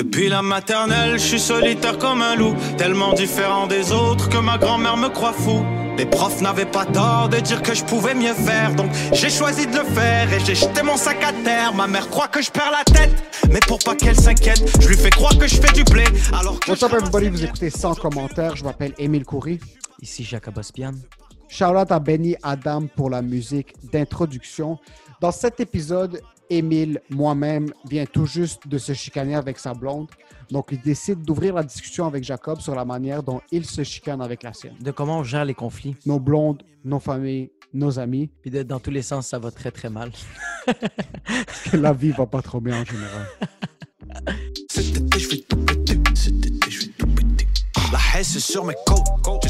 [0.00, 4.56] Depuis la maternelle, je suis solitaire comme un loup, tellement différent des autres que ma
[4.56, 5.62] grand-mère me croit fou.
[5.98, 9.66] Les profs n'avaient pas tort de dire que je pouvais mieux faire, donc j'ai choisi
[9.66, 11.74] de le faire et j'ai jeté mon sac à terre.
[11.74, 13.12] Ma mère croit que je perds la tête,
[13.50, 16.04] mais pour pas qu'elle s'inquiète, je lui fais croire que je fais du blé.
[16.32, 19.60] Alors que What's up je everybody, vous écoutez sans commentaire, je m'appelle Émile Coury.
[20.00, 20.94] Ici Jacob Ospian.
[21.46, 24.78] Shout out à Benny Adam pour la musique d'introduction.
[25.20, 30.08] Dans cet épisode, Émile, moi-même, vient tout juste de se chicaner avec sa blonde.
[30.50, 34.20] Donc, il décide d'ouvrir la discussion avec Jacob sur la manière dont il se chicane
[34.20, 34.74] avec la sienne.
[34.80, 35.94] De comment on gère les conflits.
[36.06, 38.30] Nos blondes, nos familles, nos amis.
[38.42, 40.10] Puis de- dans tous les sens, ça va très très mal.
[41.72, 43.26] La vie va pas trop bien en général.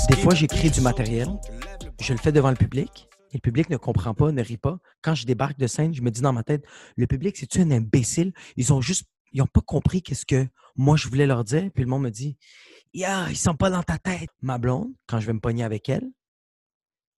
[0.09, 1.29] Des fois, j'écris du matériel,
[2.01, 3.09] je le fais devant le public,
[3.39, 4.79] le public ne comprend pas, ne rit pas.
[5.03, 6.65] Quand je débarque de scène, je me dis dans ma tête,
[6.97, 8.33] le public, c'est-tu un imbécile?
[8.57, 11.71] Ils ont juste, ils n'ont pas compris qu'est-ce que moi je voulais leur dire.
[11.75, 12.37] Puis le monde me dit,
[12.93, 14.31] ya, ils sont pas dans ta tête.
[14.43, 16.11] Ma blonde, quand je vais me pogner avec elle,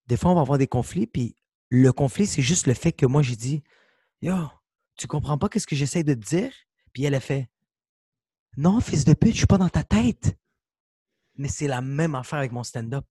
[0.07, 1.37] des fois, on va avoir des conflits, puis
[1.71, 3.63] le conflit, c'est juste le fait que moi, j'ai dit,
[4.21, 4.35] yo,
[4.97, 6.53] tu comprends pas qu'est-ce que j'essaie de te dire?
[6.93, 7.49] Puis elle a fait,
[8.57, 10.37] non, fils de pute, je suis pas dans ta tête.
[11.37, 13.07] Mais c'est la même affaire avec mon stand-up.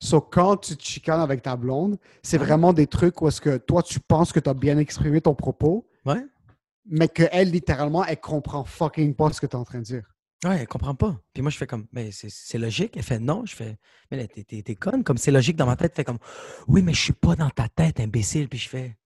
[0.00, 3.56] So, quand tu te chicanes avec ta blonde, c'est vraiment des trucs où est-ce que
[3.56, 6.24] toi, tu penses que tu as bien exprimé ton propos, Ouais.
[6.86, 10.14] mais qu'elle, littéralement, elle comprend fucking pas ce que tu es en train de dire.
[10.44, 11.20] Ouais, elle comprend pas.
[11.34, 12.96] Puis moi, je fais comme, mais c'est- c'est logique.
[12.96, 13.44] Elle fait non.
[13.44, 13.76] Je fais,
[14.12, 15.02] mais t'es conne.
[15.02, 15.90] Comme c'est logique dans ma tête.
[15.92, 16.18] Elle fait comme,
[16.68, 18.48] oui, mais je suis pas dans ta tête, imbécile.
[18.48, 18.96] Puis je fais,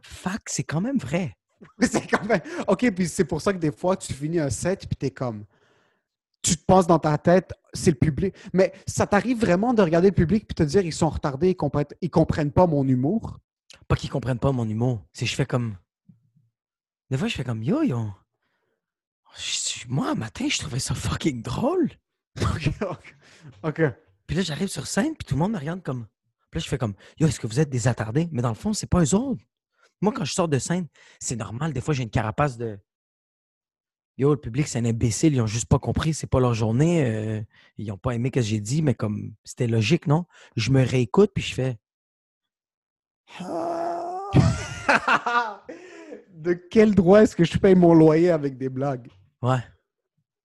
[0.00, 1.36] fuck, c'est quand même vrai.
[1.82, 2.40] C'est quand même.
[2.68, 5.44] OK, puis c'est pour ça que des fois, tu finis un set, puis t'es comme.
[6.42, 8.34] Tu te penses dans ta tête, c'est le public.
[8.52, 11.56] Mais ça t'arrive vraiment de regarder le public puis te dire, ils sont retardés, ils
[11.56, 13.38] comprennent, ils comprennent pas mon humour?
[13.88, 15.04] Pas qu'ils comprennent pas mon humour.
[15.12, 15.76] C'est je fais comme,
[17.10, 18.10] des fois, je fais comme, yo, yo.
[19.88, 21.90] Moi, un matin, je trouvais ça fucking drôle.
[22.40, 23.16] OK, OK.
[23.64, 23.82] OK.
[24.26, 26.06] Puis là, j'arrive sur scène, puis tout le monde me regarde comme.
[26.50, 28.28] Puis là, je fais comme, yo, est-ce que vous êtes des attardés?
[28.30, 29.42] Mais dans le fond, c'est pas eux autres.
[30.00, 30.86] Moi, quand je sors de scène,
[31.18, 31.72] c'est normal.
[31.72, 32.78] Des fois, j'ai une carapace de.
[34.20, 35.32] Yo, le public, c'est un imbécile.
[35.32, 36.12] Ils ont juste pas compris.
[36.12, 37.02] C'est pas leur journée.
[37.06, 37.40] euh,
[37.78, 40.26] ils ont pas aimé ce que j'ai dit, mais comme c'était logique, non?
[40.56, 41.78] Je me réécoute, puis je fais.
[46.34, 49.08] de quel droit est-ce que je paye mon loyer avec des blagues?
[49.40, 49.64] Ouais.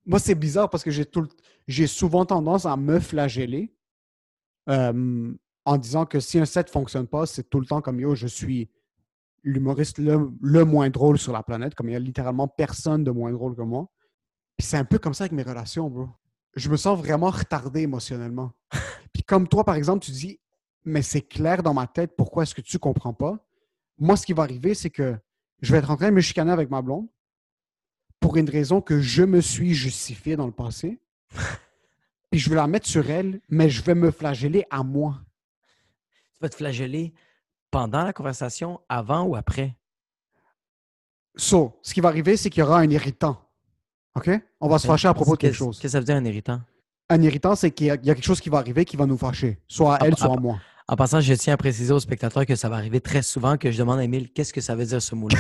[0.05, 1.27] Moi, c'est bizarre parce que j'ai tout
[1.67, 3.75] j'ai souvent tendance à me flageller
[4.69, 5.33] euh,
[5.65, 8.27] en disant que si un set fonctionne pas, c'est tout le temps comme yo, je
[8.27, 8.69] suis
[9.45, 13.11] l'humoriste le, le moins drôle sur la planète, comme il y a littéralement personne de
[13.11, 13.87] moins drôle que moi.
[14.57, 16.09] Puis c'est un peu comme ça avec mes relations, bro.
[16.55, 18.51] Je me sens vraiment retardé émotionnellement.
[19.13, 20.39] Puis comme toi, par exemple, tu dis,
[20.83, 23.37] mais c'est clair dans ma tête, pourquoi est-ce que tu comprends pas?
[23.97, 25.15] Moi, ce qui va arriver, c'est que
[25.61, 27.07] je vais être en train de me chicaner avec ma blonde
[28.19, 30.99] pour une raison que je me suis justifié dans le passé.
[32.31, 35.21] Puis je vais la mettre sur elle, mais je vais me flageller à moi.
[36.33, 37.13] Tu vas te flageller
[37.75, 39.75] pendant la conversation, avant ou après?
[41.35, 43.37] So, ce qui va arriver, c'est qu'il y aura un irritant.
[44.15, 44.29] OK?
[44.61, 45.75] On va se fâcher à propos de quelque chose.
[45.75, 46.61] Qu'est-ce que ça veut dire un irritant?
[47.09, 48.95] Un irritant, c'est qu'il y, a il y a quelque chose qui va arriver qui
[48.95, 49.59] va nous fâcher.
[49.67, 50.57] Soit à elle, soit à moi.
[50.87, 53.69] En passant, je tiens à préciser aux spectateurs que ça va arriver très souvent que
[53.69, 55.37] je demande à Emile qu'est-ce que ça veut dire ce mot-là?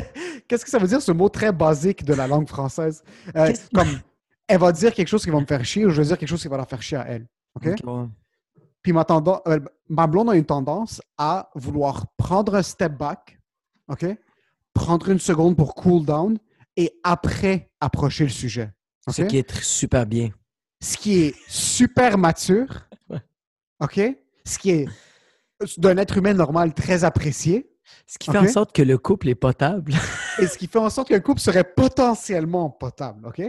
[0.48, 3.04] Qu'est-ce que ça veut dire, ce mot très basique de la langue française?
[3.36, 4.00] Euh, comme,
[4.48, 6.28] elle va dire quelque chose qui va me faire chier ou je vais dire quelque
[6.28, 7.26] chose qui va la faire chier à elle.
[7.54, 7.68] OK?
[7.68, 8.06] Ok, ouais.
[8.86, 9.58] Puis ma, tendance, euh,
[9.88, 13.36] ma blonde a une tendance à vouloir prendre un step back,
[13.88, 14.06] OK?
[14.74, 16.38] Prendre une seconde pour cool down
[16.76, 18.70] et après approcher le sujet.
[19.10, 20.30] Ce qui est super bien.
[20.80, 22.88] Ce qui est super mature.
[23.80, 24.00] OK?
[24.44, 24.88] Ce qui est
[25.78, 27.68] d'un être humain normal très apprécié
[28.06, 29.94] Ce qui fait en sorte que le couple est potable.
[30.38, 33.42] et ce qui fait en sorte qu'un couple serait potentiellement potable, OK?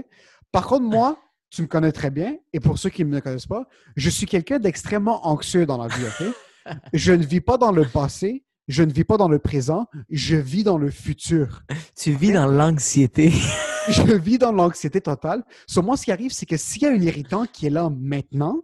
[0.51, 3.47] Par contre, moi, tu me connais très bien, et pour ceux qui ne me connaissent
[3.47, 6.27] pas, je suis quelqu'un d'extrêmement anxieux dans la vie, OK?
[6.93, 10.35] Je ne vis pas dans le passé, je ne vis pas dans le présent, je
[10.35, 11.63] vis dans le futur.
[11.95, 13.31] tu vis dans l'anxiété.
[13.89, 15.45] Je vis dans l'anxiété totale.
[15.65, 17.89] Sur moi, ce qui arrive, c'est que s'il y a un irritant qui est là
[17.89, 18.61] maintenant,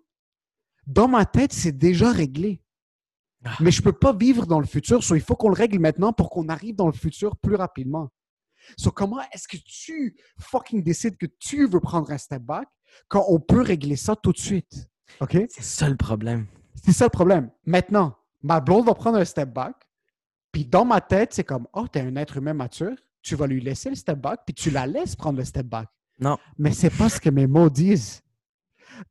[0.86, 2.62] dans ma tête, c'est déjà réglé.
[3.46, 3.56] Ah.
[3.62, 5.80] Mais je ne peux pas vivre dans le futur, so il faut qu'on le règle
[5.80, 8.12] maintenant pour qu'on arrive dans le futur plus rapidement.
[8.78, 12.68] So, comment est-ce que tu fucking décides que tu veux prendre un step back
[13.08, 14.90] quand on peut régler ça tout de suite?
[15.20, 15.38] OK?
[15.50, 16.48] C'est ça le problème.
[16.84, 17.50] C'est ça le problème.
[17.66, 19.76] Maintenant, ma blonde va prendre un step back,
[20.52, 23.62] puis dans ma tête, c'est comme, oh, t'es un être humain mature, tu vas lui
[23.62, 25.88] laisser le step back, puis tu la laisses prendre le step back.
[26.20, 26.38] Non.
[26.58, 28.22] Mais c'est pas ce que mes mots disent.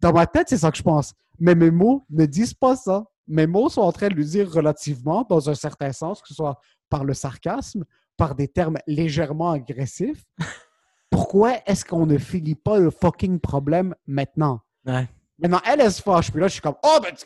[0.00, 1.14] Dans ma tête, c'est ça que je pense.
[1.38, 3.04] Mais mes mots ne disent pas ça.
[3.26, 6.34] Mes mots sont en train de lui dire relativement, dans un certain sens, que ce
[6.34, 7.84] soit par le sarcasme,
[8.16, 10.24] par des termes légèrement agressifs.
[11.10, 14.60] pourquoi est-ce qu'on ne finit pas le fucking problème maintenant?
[14.86, 15.08] Ouais.
[15.38, 16.30] Maintenant, elle, elle se fâche.
[16.30, 17.24] Puis là, je suis comme, oh, ben, tu,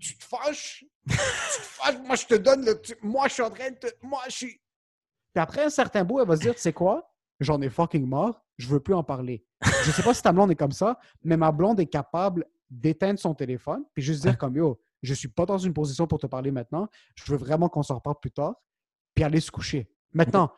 [0.00, 0.84] tu te fâches?
[1.08, 1.98] tu te fâches?
[2.04, 2.80] Moi, je te donne le.
[2.80, 3.86] tu- moi, je suis en train de te.
[4.02, 4.60] Moi, je suis.
[5.32, 7.12] Puis après un certain bout, elle va se dire, tu sais quoi?
[7.38, 8.42] J'en ai fucking marre.
[8.58, 9.44] Je veux plus en parler.
[9.84, 13.18] Je sais pas si ta blonde est comme ça, mais ma blonde est capable d'éteindre
[13.18, 16.26] son téléphone puis juste dire, comme, yo, je suis pas dans une position pour te
[16.26, 16.88] parler maintenant.
[17.14, 18.54] Je veux vraiment qu'on s'en reparle plus tard.
[19.14, 19.90] Puis aller se coucher.
[20.12, 20.50] Maintenant,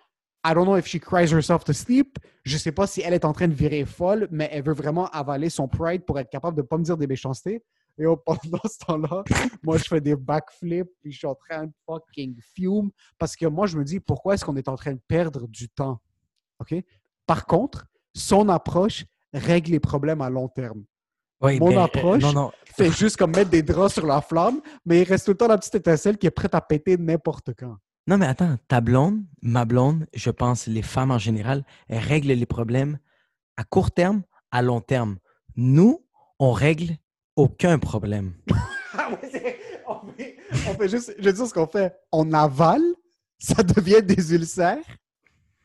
[0.44, 2.18] I don't know if she cries herself to sleep.
[2.44, 5.06] Je sais pas si elle est en train de virer folle, mais elle veut vraiment
[5.10, 7.62] avaler son pride pour être capable de pas me dire des méchancetés.
[7.98, 9.22] Et oh, pendant ce temps-là,
[9.62, 12.90] moi, je fais des backflips, puis je suis en train de fucking fume.
[13.18, 15.68] Parce que moi, je me dis, pourquoi est-ce qu'on est en train de perdre du
[15.68, 16.00] temps?
[16.58, 16.74] OK?
[17.26, 20.84] Par contre, son approche règle les problèmes à long terme.
[21.40, 22.52] Oui, Mon euh, approche- non.
[22.64, 25.48] Fait juste comme mettre des draps sur la flamme, mais il reste tout le temps
[25.48, 27.76] la petite étincelle qui est prête à péter n'importe quand.
[28.06, 32.32] Non, mais attends, ta blonde, ma blonde, je pense, les femmes en général, elles règlent
[32.32, 32.98] les problèmes
[33.56, 35.18] à court terme, à long terme.
[35.56, 36.04] Nous,
[36.38, 36.96] on règle
[37.36, 38.34] aucun problème.
[38.94, 39.16] Ah on,
[40.12, 40.36] fait,
[40.68, 41.94] on fait juste, je veux dire ce qu'on fait.
[42.12, 42.82] On avale,
[43.38, 44.84] ça devient des ulcères.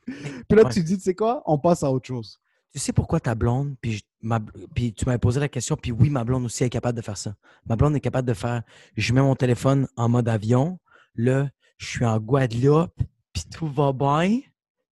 [0.06, 0.16] Puis
[0.52, 0.70] là, Ouais.
[0.72, 2.40] tu dis, tu sais quoi, on passe à autre chose.
[2.72, 4.40] Tu sais pourquoi ta blonde, puis, je- ma-
[4.74, 7.18] puis tu m'avais posé la question, puis oui, ma blonde aussi est capable de faire
[7.18, 7.36] ça.
[7.66, 8.64] Ma blonde est capable de faire,
[8.96, 10.80] je mets mon téléphone en mode avion,
[11.16, 13.00] là, je suis en Guadeloupe,
[13.34, 14.42] puis tout va bien,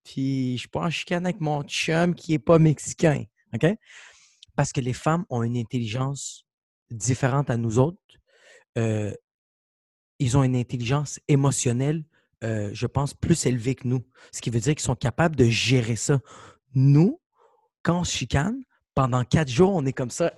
[0.03, 3.23] puis je suis pas en chicane avec mon chum qui est pas mexicain,
[3.53, 3.65] OK?
[4.55, 6.45] Parce que les femmes ont une intelligence
[6.91, 7.97] différente à nous autres.
[8.77, 9.13] Euh,
[10.19, 12.05] ils ont une intelligence émotionnelle,
[12.43, 14.05] euh, je pense, plus élevée que nous.
[14.31, 16.19] Ce qui veut dire qu'ils sont capables de gérer ça.
[16.73, 17.19] Nous,
[17.83, 20.31] quand on se chicane, pendant quatre jours, on est comme ça.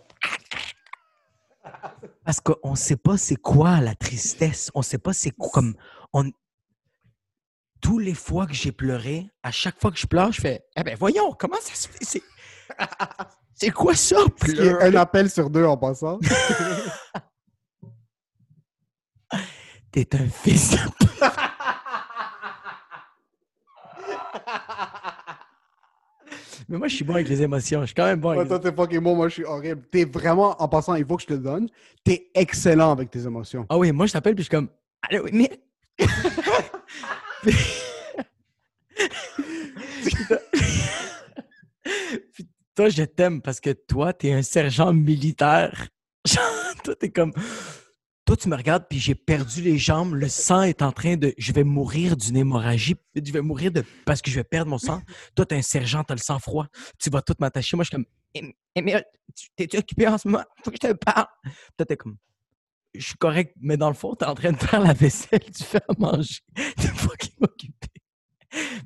[2.24, 4.72] Parce qu'on ne sait pas c'est quoi la tristesse.
[4.74, 5.76] On ne sait pas c'est comme.
[6.14, 6.32] On...
[7.82, 10.84] Tous les fois que j'ai pleuré, à chaque fois que je pleure, je fais Eh
[10.84, 12.04] ben voyons, comment ça se fait?
[12.04, 12.24] C'est,
[13.54, 14.88] c'est quoi ça, pleurer?
[14.88, 16.20] un appel sur deux en passant.
[19.92, 21.10] T'es un fils de pute.
[26.70, 27.82] Mais moi, je suis bon avec les émotions.
[27.82, 29.84] Je suis quand même bon Ouais, avec toi, t'es fucking bon, moi, je suis horrible.
[29.90, 31.70] T'es vraiment, en passant, il faut que je te le donne,
[32.04, 33.66] t'es excellent avec tes émotions.
[33.70, 34.70] Ah oui, moi, je t'appelle, puis je suis comme
[35.10, 35.50] Allô, mais.
[42.34, 45.88] Puis toi, je t'aime parce que toi, t'es un sergent militaire.
[46.84, 47.34] Toi, t'es comme.
[48.26, 50.14] Toi, tu me regardes, puis j'ai perdu les jambes.
[50.14, 51.34] Le sang est en train de.
[51.38, 52.96] Je vais mourir d'une hémorragie.
[53.16, 53.84] Je vais mourir de...
[54.06, 55.02] parce que je vais perdre mon sang.
[55.36, 56.68] Toi, t'es un sergent, t'as le sang froid.
[57.00, 57.76] Tu vas tout m'attacher.
[57.78, 58.54] Moi, je suis comme.
[58.76, 59.04] Emile,
[59.36, 60.44] tu- t'es-tu occupé en ce moment?
[60.64, 61.26] Faut que je te parle.
[61.78, 62.18] Toi, t'es comme.
[62.94, 65.64] Je suis correct, mais dans le fond, t'es en train de faire la vaisselle, tu
[65.64, 66.40] fais à manger.
[66.56, 67.88] T'es fucking occupé.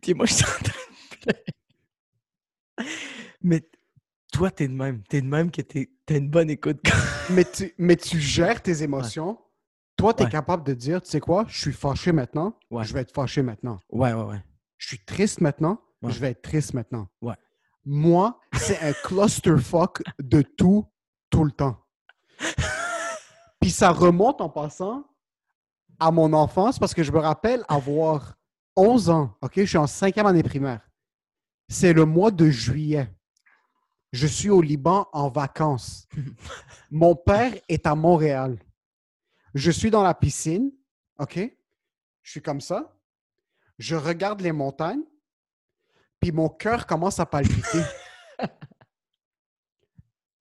[0.01, 0.73] Puis moi, je suis en train
[1.27, 2.83] de.
[3.41, 3.61] Mais
[4.33, 5.03] toi, t'es de même.
[5.03, 6.79] T'es de même que t'es- t'as une bonne écoute.
[7.29, 9.39] Mais tu, mais tu gères tes émotions.
[9.97, 10.29] Toi, t'es Ouais.
[10.29, 12.83] capable de dire, tu sais quoi, je suis fâché maintenant, Ouais.
[12.83, 13.79] je vais être fâché maintenant.
[13.89, 14.43] Ouais, ouais, ouais.
[14.77, 17.07] Je suis triste maintenant, je vais être triste maintenant.
[17.21, 17.35] Ouais.
[17.85, 20.87] Moi, c'est un clusterfuck de tout,
[21.29, 21.77] tout le temps.
[23.61, 25.05] Puis ça remonte en passant
[25.99, 28.35] à mon enfance parce que je me rappelle avoir
[28.75, 29.53] 11 ans, OK?
[29.57, 30.81] Je suis en cinquième année primaire.
[31.69, 33.09] C'est le mois de juillet.
[34.11, 36.07] Je suis au Liban en vacances.
[36.91, 38.59] Mon père est à Montréal.
[39.53, 40.71] Je suis dans la piscine,
[41.19, 41.39] OK?
[42.23, 42.97] Je suis comme ça.
[43.77, 45.03] Je regarde les montagnes,
[46.19, 47.81] puis mon cœur commence à palpiter.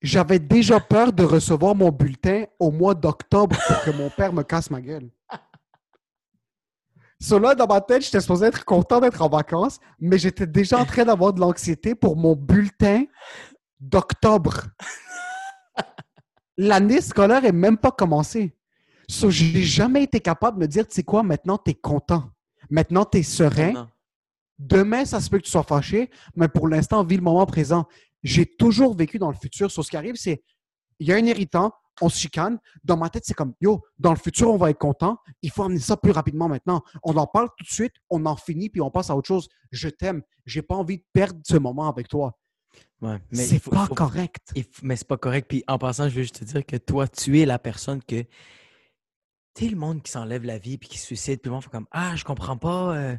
[0.03, 4.43] J'avais déjà peur de recevoir mon bulletin au mois d'octobre pour que mon père me
[4.43, 5.11] casse ma gueule.
[7.21, 10.87] Cela, dans ma tête, j'étais supposé être content d'être en vacances, mais j'étais déjà en
[10.87, 13.05] train d'avoir de l'anxiété pour mon bulletin
[13.79, 14.69] d'octobre.
[16.57, 18.57] L'année scolaire est même pas commencée.
[19.07, 22.31] So, j'ai jamais été capable de me dire, tu sais quoi, maintenant, tu es content.
[22.71, 23.91] Maintenant, tu es serein.
[24.59, 27.87] Demain, ça se peut que tu sois fâché, mais pour l'instant, vis le moment présent.
[28.23, 29.71] J'ai toujours vécu dans le futur.
[29.71, 30.43] Sur ce qui arrive, c'est
[30.99, 31.73] il y a un irritant,
[32.03, 32.59] on se chicane.
[32.85, 35.19] Dans ma tête, c'est comme yo, dans le futur, on va être content.
[35.43, 36.83] Il faut amener ça plus rapidement maintenant.
[37.03, 39.49] On en parle tout de suite, on en finit, puis on passe à autre chose.
[39.71, 40.23] Je t'aime.
[40.45, 42.39] J'ai pas envie de perdre ce moment avec toi.
[43.01, 44.53] Ouais, mais C'est pas faut- correct.
[44.83, 45.47] mais c'est pas correct.
[45.49, 48.23] Puis en passant, je veux juste te dire que toi, tu es la personne que.
[49.55, 51.65] Tu sais, le monde qui s'enlève la vie puis qui se suicide, puis le monde
[51.65, 53.17] fait comme Ah, je comprends pas, euh,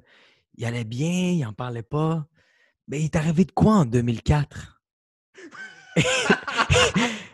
[0.55, 2.25] il allait bien, il en parlait pas.
[2.88, 4.80] Mais il est arrivé de quoi en 2004?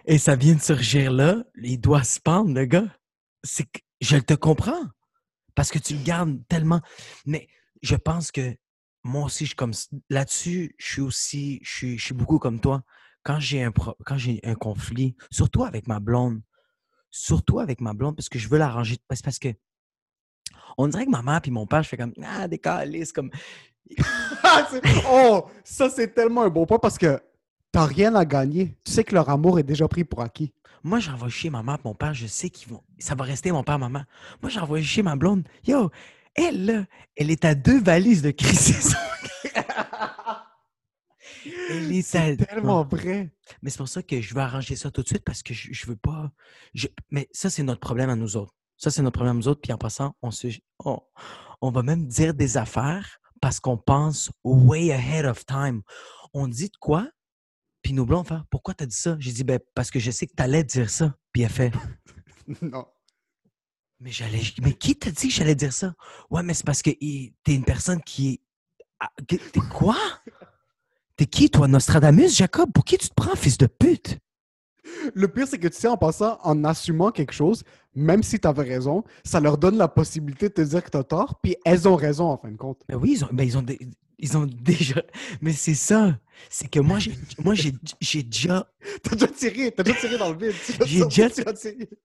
[0.05, 2.87] Et ça vient de surgir là, il doit se pendre, le gars.
[3.43, 4.83] C'est que je te comprends.
[5.53, 6.81] Parce que tu le gardes tellement.
[7.25, 7.47] Mais
[7.81, 8.55] je pense que
[9.03, 9.73] moi aussi, je comme
[10.09, 12.83] là-dessus, je suis aussi, je suis, beaucoup comme toi.
[13.23, 16.41] Quand j'ai un, pro- quand j'ai un conflit, surtout avec ma blonde,
[17.09, 18.97] surtout avec ma blonde, parce que je veux l'arranger.
[19.11, 19.49] C'est parce que
[20.77, 23.31] on dirait que ma mère puis mon père, je fais comme ah des calices, comme
[24.43, 24.67] Ah,
[25.09, 27.19] oh, ça c'est tellement un bon point parce que
[27.77, 28.75] t'as rien à gagner.
[28.83, 30.51] Tu sais que leur amour est déjà pris pour acquis.
[30.83, 32.81] Moi, j'envoie chier ma mère et mon père, je sais qu'ils vont.
[32.97, 34.03] Ça va rester mon père, maman.
[34.41, 35.47] Moi, j'envoie chier ma blonde.
[35.67, 35.91] Yo,
[36.33, 38.95] elle, là, elle est à deux valises de crise.
[41.69, 42.35] elle est à.
[42.35, 43.29] Tellement vrai.
[43.61, 45.71] Mais c'est pour ça que je veux arranger ça tout de suite parce que je,
[45.71, 46.31] je veux pas.
[46.73, 48.53] je- Mais ça, c'est notre problème à nous autres.
[48.77, 49.61] Ça, c'est notre problème à nous autres.
[49.61, 50.47] Puis en passant, on, se...
[50.83, 50.99] on,
[51.61, 55.83] on va même dire des affaires parce qu'on pense way ahead of time.
[56.33, 57.07] On dit de quoi?
[57.87, 59.15] Puis nos blondes font Pourquoi t'as dit ça?
[59.17, 61.15] J'ai dit ben, parce que je sais que t'allais dire ça.
[61.31, 61.71] Puis elle fait
[62.61, 62.85] non.
[64.01, 64.41] Mais j'allais.
[64.61, 65.93] Mais qui t'a dit que j'allais dire ça?
[66.29, 68.41] Ouais, mais c'est parce que t'es une personne qui est.
[68.99, 69.39] Ah, T'es
[69.71, 69.95] quoi?
[71.15, 72.73] T'es qui, toi, Nostradamus, Jacob?
[72.73, 74.19] Pour qui tu te prends, fils de pute?
[75.15, 77.63] Le pire, c'est que tu sais, en passant, en assumant quelque chose,
[77.97, 80.97] même si tu avais raison, ça leur donne la possibilité de te dire que tu
[80.97, 82.81] as tort, puis elles ont raison en fin de compte.
[82.87, 83.65] Ben oui, ils ont, ben ils ont,
[84.19, 85.01] ils ont déjà.
[85.41, 86.19] Mais c'est ça.
[86.49, 87.13] C'est que moi, j'ai,
[87.43, 88.71] moi, j'ai, j'ai déjà.
[89.03, 90.53] T'as déjà tiré, t'as déjà tiré dans le vide.
[90.85, 91.29] J'ai déjà-.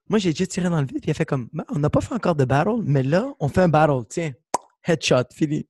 [0.08, 1.49] Moi, j'ai déjà tiré dans le vide, puis il a fait comme.
[1.52, 4.06] Ben, on n'a pas fait encore de battle, mais là, on fait un battle.
[4.08, 4.32] Tiens,
[4.84, 5.66] headshot, fini.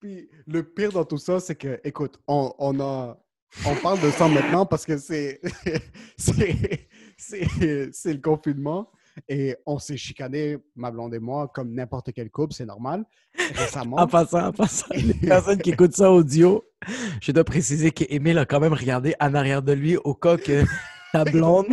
[0.00, 3.16] Puis le pire dans tout ça, c'est que, écoute, on, on a.
[3.66, 5.40] On parle de ça maintenant parce que c'est.
[6.16, 8.90] c'est, c'est, c'est le confinement
[9.28, 13.04] et on s'est chicané, ma blonde et moi, comme n'importe quel couple, c'est normal.
[13.54, 13.96] Récemment.
[13.98, 16.64] En passant, en passant, les personnes qui écoutent ça audio,
[17.20, 20.64] je dois préciser qu'Émile a quand même regardé en arrière de lui au cas que
[21.12, 21.66] ta blonde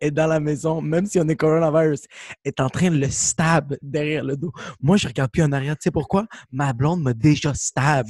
[0.00, 2.02] est dans la maison, même si on est coronavirus,
[2.44, 4.52] est en train de le stab derrière le dos.
[4.80, 5.74] Moi, je regarde plus en arrière.
[5.74, 6.26] Tu sais pourquoi?
[6.52, 8.06] Ma blonde m'a déjà stab.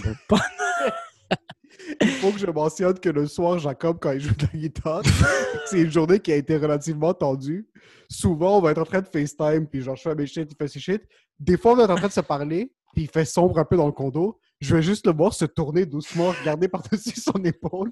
[2.00, 5.02] Il faut que je mentionne que le soir, Jacob, quand il joue de la guitare,
[5.66, 7.68] c'est une journée qui a été relativement tendue.
[8.10, 10.56] Souvent, on va être en train de FaceTime, puis genre, je fais mes shit, il
[10.56, 11.02] fait ses shit.
[11.38, 13.64] Des fois, on va être en train de se parler, puis il fait sombre un
[13.64, 14.38] peu dans le condo.
[14.60, 17.90] Je vais juste le voir se tourner doucement, regarder par-dessus son épaule,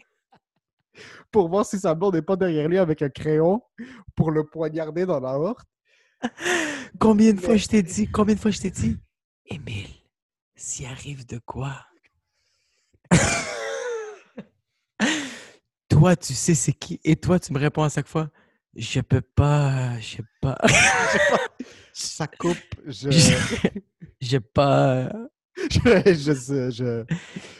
[1.31, 3.63] pour voir si sa blonde n'est pas derrière lui avec un crayon,
[4.15, 5.67] pour le poignarder dans la horte.
[6.99, 8.09] Combien de fois je t'ai dit?
[8.11, 8.97] Combien de fois je t'ai dit?
[9.47, 9.87] Émile,
[10.57, 11.77] s'il arrive de quoi?
[15.99, 17.01] Toi, tu sais c'est qui?
[17.05, 18.29] Et toi, tu me réponds à chaque fois,
[18.75, 20.59] je peux pas, je sais pas.
[21.93, 23.09] Ça coupe, je...
[24.21, 25.11] J'ai pas.
[25.57, 27.05] je, je, sais, je,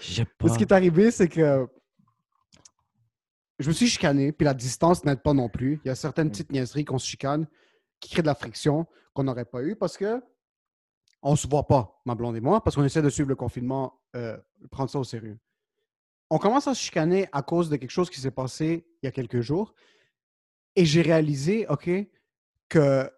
[0.03, 0.49] J'ai pas.
[0.49, 1.67] Ce qui est arrivé, c'est que
[3.59, 5.81] je me suis chicané, puis la distance n'aide pas non plus.
[5.85, 7.47] Il y a certaines petites niaiseries qu'on se chicane
[8.01, 10.23] qui créent de la friction qu'on n'aurait pas eu parce que
[11.23, 13.99] on se voit pas, ma blonde et moi, parce qu'on essaie de suivre le confinement,
[14.15, 14.37] euh,
[14.71, 15.39] prendre ça au sérieux.
[16.31, 19.09] On commence à se chicaner à cause de quelque chose qui s'est passé il y
[19.09, 19.75] a quelques jours.
[20.75, 21.89] Et j'ai réalisé, OK,
[22.69, 23.11] que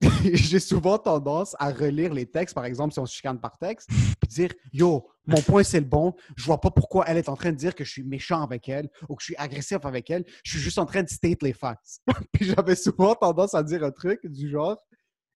[0.24, 4.28] j'ai souvent tendance à relire les textes, par exemple, si on se par texte, puis
[4.28, 7.52] dire Yo, mon point c'est le bon, je vois pas pourquoi elle est en train
[7.52, 10.24] de dire que je suis méchant avec elle ou que je suis agressif avec elle,
[10.42, 12.00] je suis juste en train de state les facts.
[12.32, 14.78] puis j'avais souvent tendance à dire un truc du genre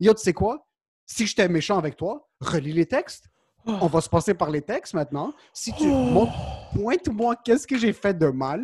[0.01, 0.67] Yo, tu sais quoi?
[1.07, 3.29] Si j'étais méchant avec toi, relis les textes.
[3.67, 5.33] On va se passer par les textes maintenant.
[5.53, 6.33] Si tu montres,
[6.75, 8.61] pointe-moi qu'est-ce que j'ai fait de mal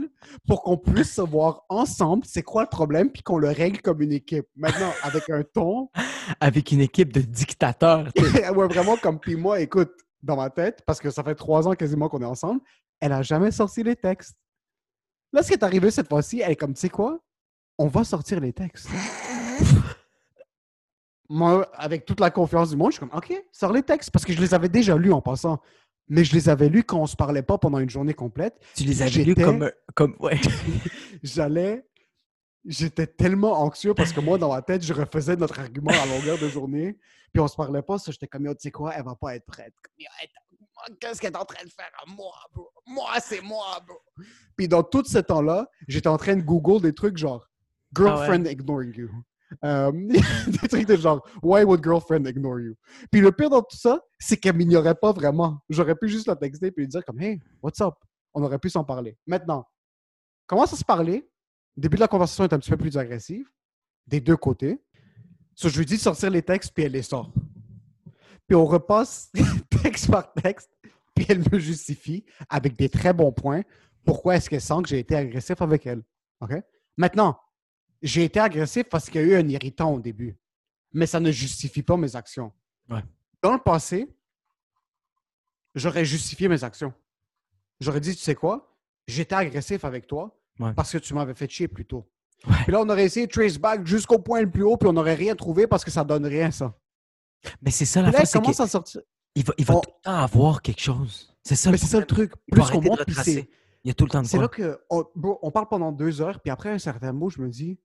[0.47, 3.11] pour qu'on puisse savoir ensemble c'est quoi le problème?
[3.11, 4.47] Puis qu'on le règle comme une équipe.
[4.57, 5.88] Maintenant, avec un ton
[6.40, 8.09] Avec une équipe de dictateurs.
[8.19, 9.92] ouais, vraiment comme puis moi, écoute,
[10.23, 12.61] dans ma tête, parce que ça fait trois ans quasiment qu'on est ensemble,
[13.00, 14.37] elle a jamais sorti les textes.
[15.33, 17.19] Là, ce qui est arrivé cette fois-ci, elle est comme, tu sais quoi?
[17.78, 18.88] On va sortir les textes.
[21.31, 24.25] Moi, avec toute la confiance du monde, je suis comme, OK, sors les textes, parce
[24.25, 25.61] que je les avais déjà lus en passant.
[26.09, 28.61] Mais je les avais lus quand on se parlait pas pendant une journée complète.
[28.75, 29.63] Tu les avais lus comme.
[29.63, 30.41] un- comme ouais.
[31.23, 31.87] J'allais...
[32.67, 36.37] J'étais tellement anxieux parce que moi, dans ma tête, je refaisais notre argument à longueur
[36.37, 36.99] de journée.
[37.33, 39.47] Puis on se parlait pas, ça, j'étais comme, tu sais quoi, elle va pas être
[39.47, 39.73] prête.
[41.01, 42.71] Qu'est-ce qu'elle est en train de faire à moi, bro?
[42.87, 43.97] Moi, c'est moi, bro.
[44.57, 47.49] Puis dans tout ce temps-là, j'étais en train de Google des trucs genre
[47.97, 49.11] girlfriend ignoring you.
[49.64, 49.90] Euh,
[50.47, 52.75] des trucs de genre Why would girlfriend ignore you?
[53.11, 55.61] Puis le pire dans tout ça, c'est qu'elle m'ignorait pas vraiment.
[55.69, 57.95] J'aurais pu juste la texter puis lui dire comme Hey, what's up?
[58.35, 59.16] On aurait pu s'en parler.
[59.26, 59.66] Maintenant,
[60.47, 61.28] commence à se parler?
[61.76, 63.49] Le début de la conversation est un petit peu plus agressive,
[64.07, 64.80] des deux côtés.
[65.54, 67.33] So, je lui dis de sortir les textes, puis elle les sort.
[68.47, 69.30] Puis on repasse
[69.83, 70.71] texte par texte,
[71.14, 73.62] puis elle me justifie avec des très bons points
[74.04, 76.02] pourquoi est-ce qu'elle sent que j'ai été agressif avec elle.
[76.97, 77.38] Maintenant,
[78.02, 80.37] j'ai été agressif parce qu'il y a eu un irritant au début,
[80.92, 82.52] mais ça ne justifie pas mes actions.
[82.88, 83.04] Ouais.
[83.42, 84.09] Dans le passé,
[85.75, 86.92] j'aurais justifié mes actions.
[87.80, 88.76] J'aurais dit, tu sais quoi,
[89.07, 90.75] j'étais agressif avec toi Ouais.
[90.75, 92.07] parce que tu m'avais fait chier plus tôt.
[92.47, 92.54] Ouais.
[92.64, 94.92] Puis là, on aurait essayé de trace back jusqu'au point le plus haut, puis on
[94.92, 96.75] n'aurait rien trouvé parce que ça donne rien, ça.
[97.62, 99.00] Mais c'est ça la là, il qu'il à sortir.
[99.37, 101.35] va, il va on- tout le temps avoir quelque chose.
[101.42, 102.33] C'est ça Mais c'est ça le truc.
[102.49, 103.21] Il Plus qu'on monte, puis c'est.
[103.21, 103.50] retracer.
[103.85, 105.92] Il y a tout le temps de C'est là que on, bro, on parle pendant
[105.92, 107.78] deux heures, puis après un certain mot, je me dis,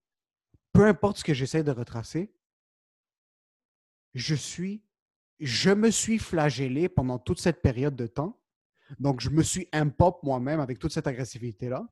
[0.75, 2.35] peu importe ce que j'essaie de retracer,
[4.13, 4.83] je suis,
[5.39, 8.41] je me suis flagellé pendant toute cette période de temps.
[8.99, 11.87] Donc, je me suis impop moi-même avec toute cette agressivité-là,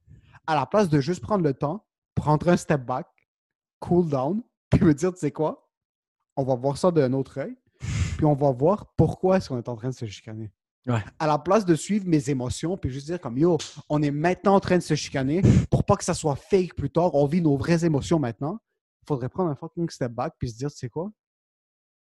[0.46, 3.08] à la place de juste prendre le temps, prendre un step back,
[3.80, 5.72] cool down, puis me dire, tu sais quoi,
[6.36, 7.56] on va voir ça d'un autre œil,
[8.18, 10.52] puis on va voir pourquoi est-ce qu'on est en train de se chicaner.
[10.88, 11.04] Ouais.
[11.18, 14.56] À la place de suivre mes émotions, puis juste dire comme, yo, on est maintenant
[14.56, 17.16] en train de se chicaner pour pas que ça soit fake plus tard.
[17.16, 18.60] On vit nos vraies émotions maintenant.
[19.04, 21.12] Il faudrait prendre un fucking step back puis se dire, tu sais quoi?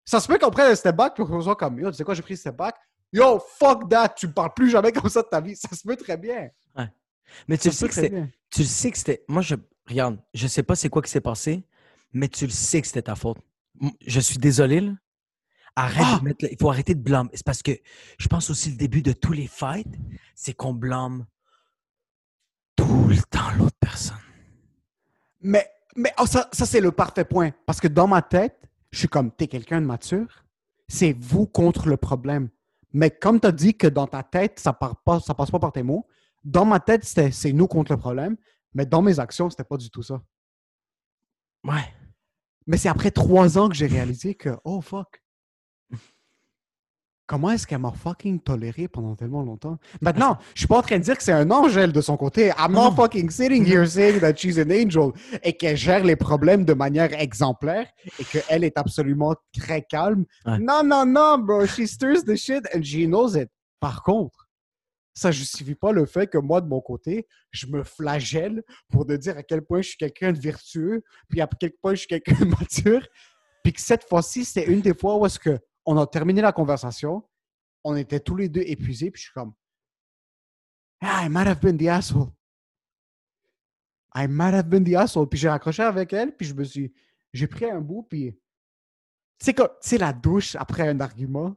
[0.04, 2.04] Ça se peut qu'on prenne un step back pour qu'on soit comme, yo, tu sais
[2.04, 2.74] quoi, j'ai pris un step back.
[3.12, 4.10] Yo, fuck that!
[4.10, 5.54] Tu me parles plus jamais comme ça de ta vie.
[5.56, 6.50] Ça se peut très bien.
[7.48, 8.24] Mais tu le sais que.
[8.50, 9.24] Tu le sais que c'était.
[9.28, 9.56] Moi, je.
[9.88, 11.64] Regarde, je sais pas c'est quoi qui s'est passé,
[12.12, 13.38] mais tu le sais que c'était ta faute.
[14.06, 14.92] Je suis désolé, là.
[15.76, 16.18] Arrête Ah!
[16.20, 16.44] de mettre.
[16.50, 17.30] Il faut arrêter de blâmer.
[17.34, 17.72] C'est parce que
[18.18, 19.86] je pense aussi le début de tous les fights,
[20.34, 21.26] c'est qu'on blâme
[22.76, 24.16] tout le temps l'autre personne.
[25.40, 27.50] Mais, mais oh, ça, ça c'est le parfait point.
[27.66, 28.56] Parce que dans ma tête,
[28.90, 30.44] je suis comme, t'es quelqu'un de mature,
[30.88, 32.48] c'est vous contre le problème.
[32.92, 35.58] Mais comme tu as dit que dans ta tête, ça part pas, ça passe pas
[35.58, 36.06] par tes mots,
[36.44, 38.36] dans ma tête, c'était c'est nous contre le problème.
[38.74, 40.22] Mais dans mes actions, c'était pas du tout ça.
[41.64, 41.92] Ouais.
[42.66, 45.22] Mais c'est après trois ans que j'ai réalisé que, oh fuck.
[47.26, 49.78] Comment est-ce qu'elle m'a fucking toléré pendant tellement longtemps?
[50.00, 52.16] Maintenant, je suis pas en train de dire que c'est un ange, elle, de son
[52.16, 52.52] côté.
[52.56, 55.10] I'm not fucking sitting here saying that she's an angel
[55.42, 57.88] et qu'elle gère les problèmes de manière exemplaire
[58.20, 60.24] et qu'elle est absolument très calme.
[60.44, 60.58] Ouais.
[60.60, 61.66] Non, non, non, bro.
[61.66, 63.48] She stirs the shit and she knows it.
[63.80, 64.48] Par contre,
[65.12, 69.14] ça justifie pas le fait que moi, de mon côté, je me flagelle pour te
[69.14, 72.08] dire à quel point je suis quelqu'un de vertueux, puis à quel point je suis
[72.08, 73.04] quelqu'un de mature,
[73.64, 76.52] puis que cette fois-ci, c'est une des fois où est-ce que on a terminé la
[76.52, 77.22] conversation,
[77.84, 79.54] on était tous les deux épuisés, puis je suis comme,
[81.00, 82.32] ah, I might have been the asshole.
[84.14, 85.28] I might have been the asshole.
[85.28, 86.92] Puis j'ai raccroché avec elle, puis je me suis,
[87.32, 88.34] j'ai pris un bout, puis
[89.38, 91.54] c'est comme, c'est la douche après un argument.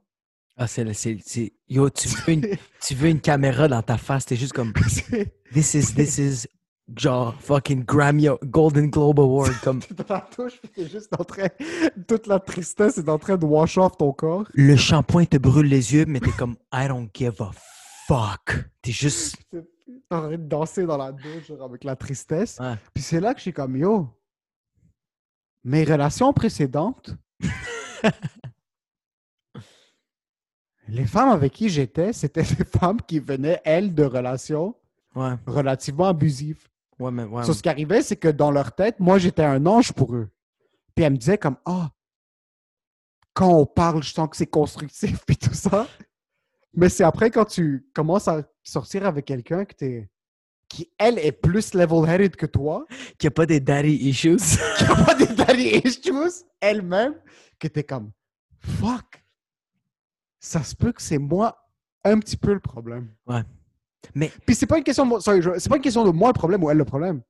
[0.57, 0.83] Ah, c'est.
[0.83, 2.45] le- c'est- Yo, tu veux, une,
[2.85, 4.73] tu veux une caméra dans ta face, t'es juste comme.
[5.53, 5.93] This is.
[5.95, 6.47] This is.
[6.97, 9.53] Genre, fucking Grammy, Golden Globe Award.
[9.63, 9.79] Comme.
[9.79, 11.47] T'es dans la douche, puis t'es juste en train,
[12.07, 14.45] toute la tristesse est en train de wash off ton corps.
[14.53, 16.55] Le shampoing te brûle les yeux, mais t'es comme.
[16.73, 17.51] I don't give a
[18.07, 18.65] fuck.
[18.81, 19.37] T'es juste.
[19.51, 19.63] T'es
[20.11, 22.57] en train de danser dans la douche genre, avec la tristesse.
[22.59, 22.73] Ouais.
[22.93, 24.07] Puis c'est là que je suis comme, yo,
[25.63, 27.15] mes relations précédentes,
[30.87, 34.75] les femmes avec qui j'étais, c'était des femmes qui venaient, elles, de relations
[35.15, 35.33] Ouais.
[35.47, 36.67] relativement abusives.
[36.99, 37.23] Ouais, mais.
[37.23, 37.43] Ouais.
[37.43, 40.29] So, ce qui arrivait, c'est que dans leur tête, moi, j'étais un ange pour eux.
[40.95, 41.89] Puis elles me disaient comme, ah,
[43.33, 45.87] quand on parle, je sens que c'est constructif, puis tout ça.
[46.73, 50.09] Mais c'est après, quand tu commences à sortir avec quelqu'un que t'es
[50.67, 52.85] qui, elle, est plus level-headed que toi,
[53.17, 54.37] Qu'il n'y a pas des daddy issues.
[54.77, 57.15] qui n'a pas des daddy issues, elle-même,
[57.57, 58.11] que t'es comme,
[58.59, 59.23] fuck,
[60.39, 61.57] ça se peut que c'est moi
[62.03, 63.13] un petit peu le problème.
[64.15, 66.63] Mais Puis c'est pas une question de c'est pas une question de moi le problème
[66.63, 67.21] ou elle le problème.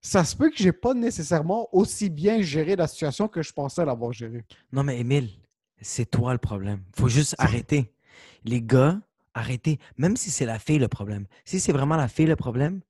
[0.00, 3.84] Ça se peut que j'ai pas nécessairement aussi bien géré la situation que je pensais
[3.84, 4.44] l'avoir gérée.
[4.72, 5.30] non, mais Émile,
[5.80, 6.82] c'est toi le problème.
[6.94, 7.92] faut juste arrêter.
[8.44, 9.00] Les gars,
[9.34, 9.78] arrêtez.
[9.96, 11.26] Même si c'est la fille le problème.
[11.44, 12.80] Si c'est vraiment la fille le problème,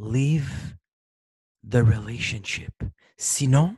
[0.00, 0.50] leave
[1.68, 2.82] the relationship.
[3.16, 3.76] Sinon,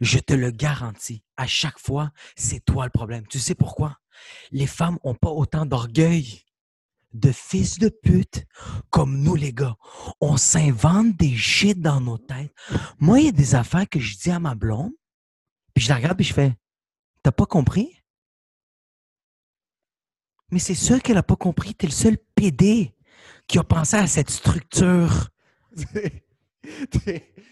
[0.00, 3.26] je te le garantis, à chaque fois, c'est toi le problème.
[3.26, 3.98] Tu sais pourquoi?
[4.52, 6.44] Les femmes ont pas autant d'orgueil
[7.14, 8.44] de fils de pute
[8.90, 9.76] comme nous, les gars.
[10.20, 12.54] On s'invente des shit dans nos têtes.
[12.98, 14.92] Moi, il y a des affaires que je dis à ma blonde,
[15.72, 16.56] puis je la regarde puis je fais
[17.22, 18.02] T'as pas compris?
[20.50, 21.74] Mais c'est sûr qu'elle a pas compris.
[21.74, 22.94] T'es le seul PD
[23.46, 25.30] qui a pensé à cette structure.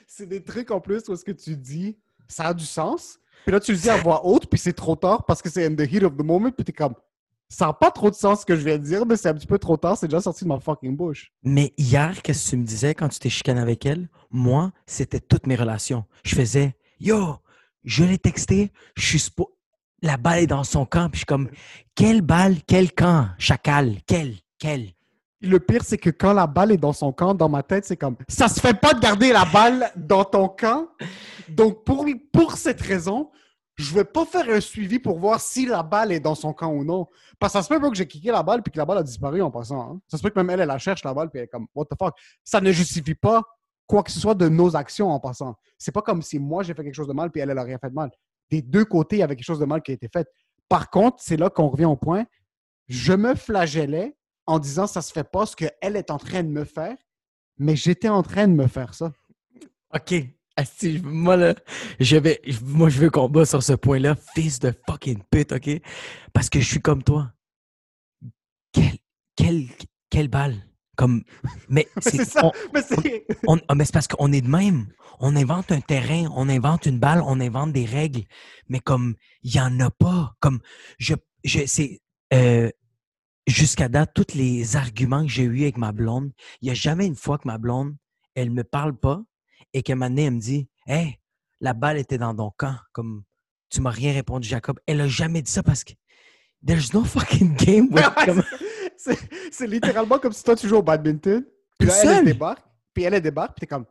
[0.07, 1.99] c'est des trucs en plus où ce que tu dis,
[2.29, 3.19] ça a du sens.
[3.45, 5.67] Puis là, tu le dis à voix haute, puis c'est trop tard parce que c'est
[5.67, 6.95] in the heat of the moment, puis t'es comme,
[7.53, 9.35] ça n'a pas trop de sens ce que je viens de dire, mais c'est un
[9.35, 11.31] petit peu trop tard, c'est déjà sorti de ma fucking bouche.
[11.43, 14.09] Mais hier, qu'est-ce que tu me disais quand tu t'es chicané avec elle?
[14.31, 16.05] Moi, c'était toutes mes relations.
[16.25, 17.37] Je faisais Yo,
[17.85, 19.51] je l'ai texté, je suis spo-
[20.03, 21.09] La balle est dans son camp.
[21.11, 21.49] Puis je suis comme
[21.95, 22.57] Quelle balle?
[22.67, 23.29] Quel camp?
[23.39, 23.97] Chacal?
[24.07, 24.37] Quel?
[24.59, 24.93] Quel?
[25.41, 27.97] Le pire, c'est que quand la balle est dans son camp, dans ma tête, c'est
[27.97, 30.87] comme ça se fait pas de garder la balle dans ton camp.
[31.49, 33.31] Donc, pour, pour cette raison,
[33.77, 36.73] je vais pas faire un suivi pour voir si la balle est dans son camp
[36.73, 37.07] ou non.
[37.39, 38.99] Parce que ça se peut pas que j'ai kické la balle puis que la balle
[38.99, 39.81] a disparu en passant.
[39.81, 40.01] hein.
[40.09, 41.67] Ça se peut que même elle, elle la cherche la balle puis elle est comme
[41.75, 42.15] What the fuck?
[42.45, 43.43] Ça ne justifie pas
[43.87, 45.57] quoi que ce soit de nos actions en passant.
[45.79, 47.79] C'est pas comme si moi j'ai fait quelque chose de mal puis elle, elle rien
[47.79, 48.11] fait de mal.
[48.51, 50.29] Des deux côtés, il y avait quelque chose de mal qui a été fait.
[50.69, 52.25] Par contre, c'est là qu'on revient au point.
[52.89, 56.49] Je me flagellais en disant ça se fait pas ce qu'elle est en train de
[56.49, 56.97] me faire,
[57.59, 59.13] mais j'étais en train de me faire ça.
[59.95, 60.15] OK.
[60.57, 61.55] Asti, moi, là,
[61.99, 65.71] je vais, moi, je veux qu'on bat sur ce point-là, fils de fucking pute, OK?
[66.33, 67.33] Parce que je suis comme toi.
[68.73, 68.99] Quelle,
[69.37, 69.67] quelle,
[70.11, 70.57] quelle balle.
[70.97, 71.25] Comme,
[71.71, 72.45] mais C'est ça.
[72.45, 73.27] on- Mais c'est.
[73.47, 74.89] on- ah, parce qu'on est de même.
[75.21, 78.25] On invente un terrain, on invente une balle, on invente des règles.
[78.69, 80.35] Mais comme, il n'y en a pas.
[80.41, 80.61] Comme,
[80.99, 82.01] je, je, c'est,
[82.35, 82.71] euh,
[83.47, 87.07] jusqu'à date, tous les arguments que j'ai eus avec ma blonde, il n'y a jamais
[87.07, 87.97] une fois que ma blonde,
[88.35, 89.23] elle me parle pas
[89.75, 91.19] et moment donné, elle me dit, hey,
[91.61, 92.77] la balle était dans ton camp.
[92.93, 93.23] Comme,
[93.71, 94.79] tu m'as rien répondu, Jacob.
[94.87, 95.93] Elle a jamais dit ça parce que
[96.67, 97.89] there's no fucking game.
[98.25, 98.43] comme-
[98.97, 99.19] C'est
[99.51, 101.45] c'est littéralement comme si toi tu joues au badminton,
[101.79, 103.87] puis là, elle, débarque, puis elle, elle débarque, puis t'es comme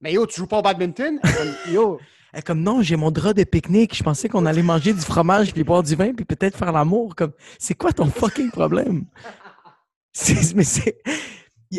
[0.00, 1.20] Mais yo, tu joues pas au badminton?
[1.22, 2.00] Elle est comme, Yo,
[2.32, 3.96] Elle est comme non, j'ai mon drap de pique-nique.
[3.96, 7.14] Je pensais qu'on allait manger du fromage, puis boire du vin, puis peut-être faire l'amour.
[7.16, 9.06] Comme, c'est quoi ton fucking problème?
[10.54, 11.00] Mais c'est,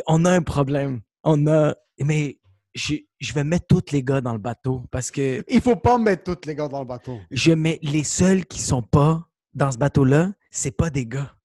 [0.08, 1.02] on a un problème.
[1.24, 2.40] On a, mais
[2.74, 5.98] je, je vais mettre tous les gars dans le bateau parce que il faut pas
[5.98, 7.20] mettre tous les gars dans le bateau.
[7.30, 11.36] je mets les seuls qui sont pas dans ce bateau-là, c'est pas des gars.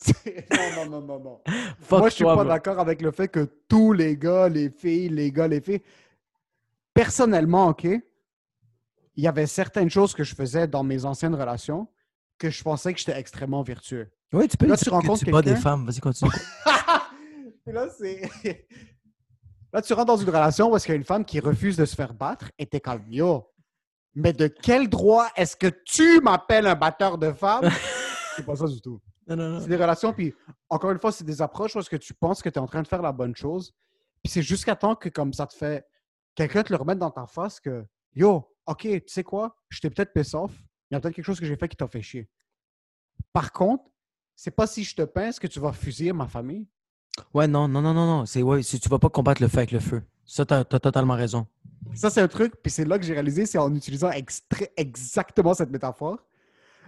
[0.06, 1.40] non, non, non, non, non.
[1.80, 4.70] Fuck Moi, je suis toi, pas d'accord avec le fait que tous les gars, les
[4.70, 5.82] filles, les gars, les filles.
[6.94, 8.02] Personnellement, OK, il
[9.16, 11.88] y avait certaines choses que je faisais dans mes anciennes relations
[12.38, 14.08] que je pensais que j'étais extrêmement vertueux.
[14.32, 15.84] Oui, tu peux Là, dire tu que rencontres tu bats des femmes.
[15.84, 16.30] Vas-y, continue.
[17.66, 18.66] Là, c'est.
[19.72, 21.84] Là, tu rentres dans une relation parce qu'il y a une femme qui refuse de
[21.84, 23.50] se faire battre et t'es comme Yo,
[24.14, 27.68] mais de quel droit est-ce que tu m'appelles un batteur de femmes?
[28.36, 29.00] c'est pas ça du tout.
[29.26, 29.60] non, non, non.
[29.60, 30.34] C'est des relations, puis
[30.70, 32.82] encore une fois, c'est des approches parce que tu penses que tu es en train
[32.82, 33.74] de faire la bonne chose.
[34.22, 35.86] Puis c'est jusqu'à temps que comme ça te fait
[36.34, 39.56] quelqu'un te le remette dans ta face que Yo, OK, tu sais quoi?
[39.68, 40.52] Je t'ai peut-être piss off.
[40.90, 42.28] Il y a peut-être quelque chose que j'ai fait qui t'a fait chier.
[43.32, 43.84] Par contre,
[44.34, 46.66] c'est pas si je te pince que tu vas fusiller ma famille.
[47.34, 48.26] Ouais, non, non, non, non, non.
[48.26, 50.02] C'est, ouais, si tu vas pas combattre le feu avec le feu.
[50.24, 51.46] Ça, t'as, t'as totalement raison.
[51.94, 54.10] Ça, c'est un truc, puis c'est là que j'ai réalisé, c'est en utilisant
[54.76, 56.18] exactement cette métaphore.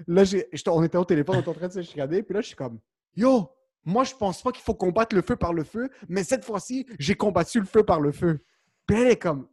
[0.07, 2.35] Là, j'ai- j'étais- on était au téléphone, on était en train de se chicaner, puis
[2.35, 2.79] là, je suis comme
[3.17, 3.51] Yo,
[3.85, 6.87] moi, je pense pas qu'il faut combattre le feu par le feu, mais cette fois-ci,
[6.99, 8.45] j'ai combattu le feu par le feu.
[8.87, 9.47] Puis elle est comme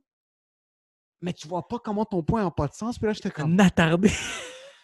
[1.22, 3.60] Mais tu vois pas comment ton point n'a pas de sens, puis là, j'étais comme
[3.60, 4.12] attardé.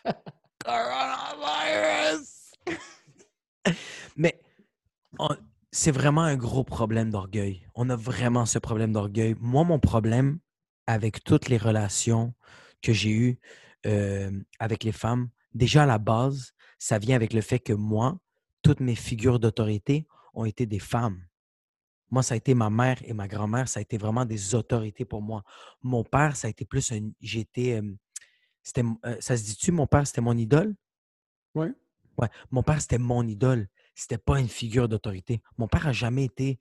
[0.66, 2.52] Coronavirus!
[4.16, 4.40] Mais
[5.20, 5.36] on-
[5.74, 7.68] c'est vraiment un gros problème d'orgueil.
[7.74, 9.36] On a vraiment ce problème d'orgueil.
[9.40, 10.38] Moi, mon problème
[10.86, 12.36] avec toutes les relations
[12.84, 13.40] que j'ai eues
[13.88, 18.20] euh, avec les femmes, déjà à la base, ça vient avec le fait que moi,
[18.62, 20.06] toutes mes figures d'autorité
[20.36, 21.26] ont été des femmes.
[22.12, 25.06] Moi, ça a été ma mère et ma grand-mère, ça a été vraiment des autorités
[25.06, 25.44] pour moi.
[25.82, 27.10] Mon père, ça a été plus un.
[27.20, 27.82] J'étais.
[27.82, 27.96] euh,
[28.62, 30.76] c'était, euh, ça se dit-tu, mon père, c'était mon idole?
[31.56, 31.74] Ouais.
[32.20, 32.30] Ouais.
[32.52, 33.68] Mon père, c'était mon idole.
[33.96, 35.42] C'était pas une figure d'autorité.
[35.58, 36.60] Mon père a jamais été.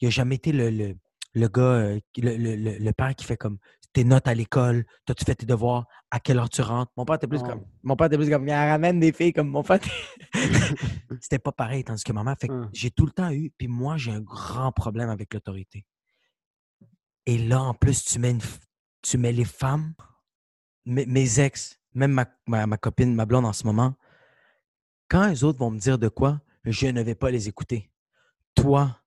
[0.00, 0.94] Il a jamais été le, le,
[1.34, 2.36] le gars, euh, le,
[2.78, 3.58] le- père qui fait comme
[3.94, 6.92] tes notes à l'école, t'as-tu fait tes devoirs, à quelle heure tu rentres?
[6.98, 7.46] Mon père était plus Oh.
[7.46, 7.64] comme.
[7.82, 9.80] Mon père était plus comme, il ramène des filles comme mon père.
[11.20, 12.68] C'était pas pareil, tandis que maman, fait Hum.
[12.74, 15.86] j'ai tout le temps eu, puis moi, j'ai un grand problème avec l'autorité.
[17.24, 18.40] Et là, en plus, tu mets, une
[19.02, 19.94] tu mets les femmes,
[20.84, 23.94] mes, mes ex, même ma, ma, ma copine, ma blonde en ce moment,
[25.08, 27.90] quand les autres vont me dire de quoi, je ne vais pas les écouter.
[28.54, 29.00] Toi,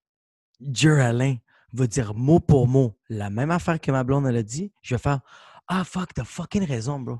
[0.60, 1.36] Dieu Alain,
[1.72, 4.94] va dire mot pour mot la même affaire que ma blonde, elle a dit, je
[4.94, 5.20] vais faire
[5.68, 7.18] Ah, fuck, t'as fucking raison, bro.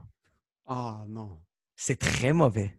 [0.66, 1.40] Ah non.
[1.76, 2.76] C'est très mauvais.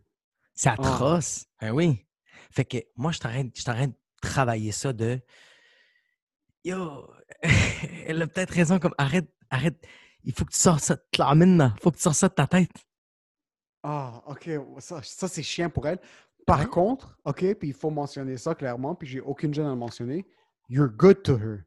[0.54, 0.74] C'est Ah.
[0.74, 1.46] atroce.
[1.62, 2.06] Ben oui.
[2.52, 5.22] Fait que moi, je t'arrête, je t'arrête de travailler ça de
[6.64, 7.10] Yo,
[8.06, 9.84] elle a peut-être raison, comme arrête, arrête.
[10.24, 11.74] Il faut que tu sortes ça de la mine, là.
[11.78, 12.72] Il faut que tu sortes ça de ta tête.
[13.82, 14.50] Ah, OK.
[14.80, 16.00] Ça, ça, c'est chiant pour elle.
[16.46, 19.76] Par contre, OK, puis il faut mentionner ça clairement, puis j'ai aucune gêne à le
[19.76, 20.26] mentionner.
[20.70, 21.60] You're good to her.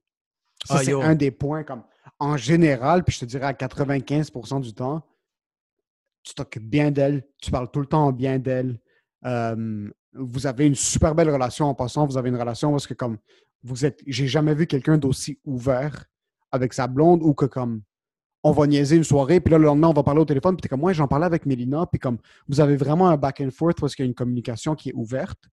[0.65, 1.83] Ça, Ah, c'est un des points comme
[2.19, 5.03] en général, puis je te dirais à 95% du temps,
[6.23, 8.81] tu t'occupes bien d'elle, tu parles tout le temps bien d'elle.
[9.25, 12.95] Euh, vous avez une super belle relation en passant, vous avez une relation parce que
[12.95, 13.19] comme
[13.63, 16.07] vous êtes, j'ai jamais vu quelqu'un d'aussi ouvert
[16.53, 17.83] avec sa blonde ou que comme
[18.45, 20.63] on va niaiser une soirée, puis là, le lendemain, on va parler au téléphone, puis
[20.63, 23.51] t'es comme, moi, j'en parlais avec Mélina, puis comme, vous avez vraiment un back and
[23.51, 25.49] forth parce qu'il y a une communication qui est ouverte.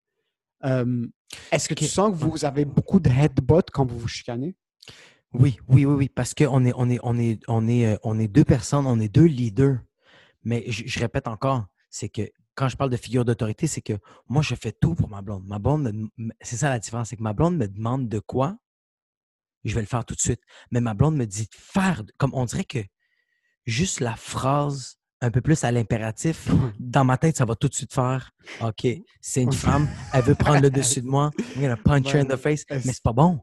[0.66, 1.08] Euh,
[1.52, 4.56] Est-ce que tu sens que vous avez beaucoup de headbutt quand vous vous chicanez?
[5.34, 8.20] Oui, oui, oui, oui, parce qu'on est, on est, on est, on est, euh, on
[8.20, 9.80] est deux personnes, on est deux leaders.
[10.44, 12.24] Mais je, je répète encore, c'est que
[12.56, 13.94] quand je parle de figure d'autorité, c'est que
[14.28, 15.46] moi, je fais tout pour ma blonde.
[15.48, 16.10] Ma blonde,
[16.42, 18.58] c'est ça la différence, c'est que ma blonde me demande de quoi,
[19.64, 20.42] je vais le faire tout de suite.
[20.72, 22.80] Mais ma blonde me dit de faire, comme on dirait que
[23.66, 27.76] juste la phrase un peu plus à l'impératif, dans ma tête, ça va tout de
[27.76, 28.88] suite faire OK,
[29.22, 32.26] c'est une femme, elle veut prendre le dessus de moi, I'm gonna punch her in
[32.26, 32.66] the face.
[32.70, 33.40] Mais c'est pas bon.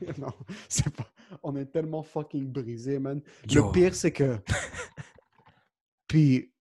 [0.18, 0.32] non,
[0.68, 1.06] c'est pas.
[1.42, 3.22] On est tellement fucking brisé, man.
[3.48, 3.66] Yo.
[3.66, 4.38] Le pire, c'est que.
[6.08, 6.52] Puis,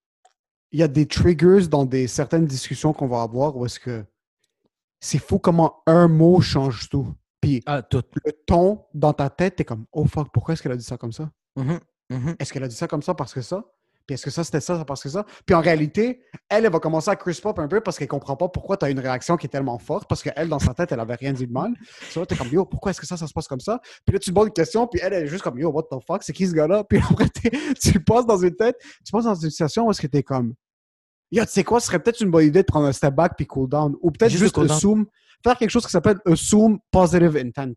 [0.72, 4.06] il y a des triggers dans des certaines discussions qu'on va avoir où est-ce que
[5.00, 7.12] c'est fou comment un mot change tout.
[7.42, 8.04] Puis, Ah, tout.
[8.26, 10.98] le ton dans ta tête, t'es comme, oh fuck, pourquoi est-ce qu'elle a dit ça
[10.98, 11.30] comme ça?
[11.56, 12.36] Mhm, mhm.
[12.40, 13.64] Est-ce qu'elle a dit ça comme ça parce que ça?
[14.06, 15.24] Puis est-ce que ça, c'était ça, ça parce que ça?
[15.46, 18.36] Puis en réalité, elle, elle va commencer à crisp up un peu parce qu'elle comprend
[18.36, 20.92] pas pourquoi tu as une réaction qui est tellement forte parce qu'elle, dans sa tête,
[20.92, 21.72] elle avait rien dit de mal.
[22.10, 23.80] So là, t'es comme, yo, pourquoi est-ce que ça, ça se passe comme ça?
[24.06, 26.04] Puis là, tu poses une question, puis elle, elle est juste comme, yo, what the
[26.08, 26.84] fuck, c'est qui ce gars-là?
[26.90, 27.28] Puis après,
[27.80, 30.56] tu passes dans une tête, tu passes dans une situation où est-ce que t'es comme,
[31.32, 33.34] yo, tu sais quoi, ce serait peut-être une bonne idée de prendre un step back
[33.38, 33.96] puis cool down.
[34.02, 35.06] Ou peut-être Juste juste cool assume,
[35.44, 37.74] faire quelque chose qui s'appelle assume positive intent.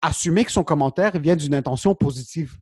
[0.00, 2.56] Assumer que son commentaire vient d'une intention positive.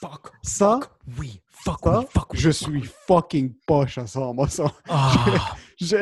[0.00, 0.30] Fuck.
[0.42, 1.40] Ça, fuck, oui.
[1.48, 2.06] Fuck, ça, oui.
[2.10, 2.38] Fuck, oui.
[2.38, 4.70] je suis fucking poche à ça, moi, ça.
[4.88, 5.56] Ah.
[5.80, 5.96] Je-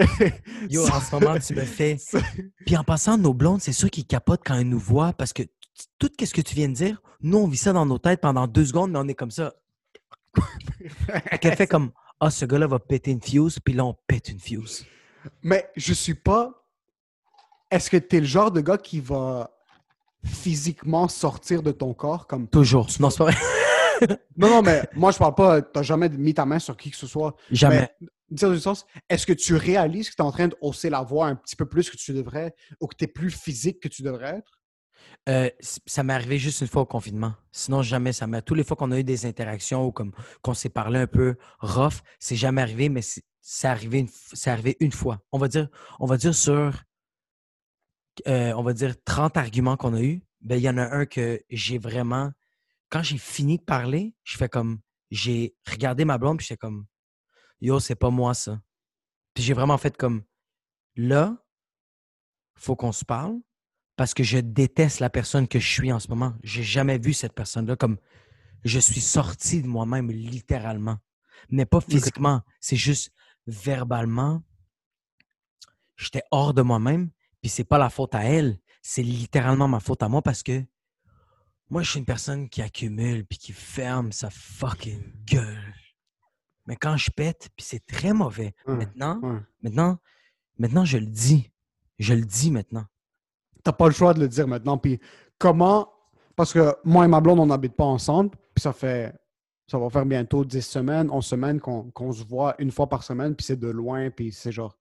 [0.68, 1.96] Yo, en ce moment, tu me fais.
[2.66, 5.44] Puis en passant, nos blondes, c'est sûr qu'ils capotent quand elles nous voient parce que
[5.98, 8.46] tout ce que tu viens de dire, nous, on vit ça dans nos têtes pendant
[8.46, 9.54] deux secondes, mais on est comme ça.
[11.40, 11.92] Qu'elle fait comme
[12.24, 14.86] Ah, ce gars-là va péter une fuse, puis là, on pète une fuse.
[15.42, 16.68] Mais je suis pas.
[17.68, 19.50] Est-ce que tu es le genre de gars qui va
[20.24, 22.46] physiquement sortir de ton corps comme.
[22.46, 22.86] Toujours.
[23.00, 23.36] Non, c'est pas vrai.
[24.36, 25.62] Non, non, mais moi, je parle pas.
[25.62, 27.36] Tu jamais mis ta main sur qui que ce soit.
[27.50, 27.88] Jamais.
[28.00, 30.90] Mais, dans le sens, est-ce que tu réalises que tu es en train de hausser
[30.90, 33.80] la voix un petit peu plus que tu devrais ou que tu es plus physique
[33.80, 34.60] que tu devrais être?
[35.28, 37.34] Euh, ça m'est arrivé juste une fois au confinement.
[37.52, 38.42] Sinon, jamais ça m'est.
[38.42, 40.12] Tous les fois qu'on a eu des interactions ou comme
[40.42, 44.08] qu'on s'est parlé un peu rough, c'est jamais arrivé, mais c'est arrivé, une
[44.46, 45.20] arrivé une fois.
[45.30, 45.68] On va dire,
[46.00, 46.82] on va dire sur,
[48.26, 51.06] euh, on va dire 30 arguments qu'on a eu, ben il y en a un
[51.06, 52.32] que j'ai vraiment,
[52.88, 56.86] quand j'ai fini de parler, je fais comme, j'ai regardé ma blonde puis j'étais comme,
[57.60, 58.60] yo, c'est pas moi ça.
[59.34, 60.24] Puis j'ai vraiment fait comme,
[60.96, 61.36] là,
[62.56, 63.38] faut qu'on se parle
[63.96, 66.34] parce que je déteste la personne que je suis en ce moment.
[66.42, 67.98] J'ai jamais vu cette personne-là comme
[68.64, 70.98] je suis sorti de moi-même littéralement,
[71.50, 72.42] mais pas physiquement.
[72.60, 73.12] C'est juste
[73.46, 74.42] verbalement.
[75.96, 80.02] J'étais hors de moi-même, puis c'est pas la faute à elle, c'est littéralement ma faute
[80.02, 80.64] à moi parce que
[81.70, 85.74] moi je suis une personne qui accumule puis qui ferme sa fucking gueule.
[86.66, 88.54] Mais quand je pète, puis c'est très mauvais.
[88.66, 89.40] Ouais, Maintenant, ouais.
[89.62, 89.98] maintenant,
[90.58, 91.50] maintenant je le dis.
[91.98, 92.86] Je le dis maintenant.
[93.64, 94.78] T'as pas le choix de le dire maintenant.
[94.78, 94.98] Puis
[95.38, 95.88] comment.
[96.36, 98.30] Parce que moi et ma blonde, on n'habite pas ensemble.
[98.54, 99.12] Puis ça fait.
[99.68, 103.34] Ça va faire bientôt 10 semaines, 11 semaines qu'on se voit une fois par semaine.
[103.34, 104.10] Puis c'est de loin.
[104.10, 104.76] Puis c'est genre.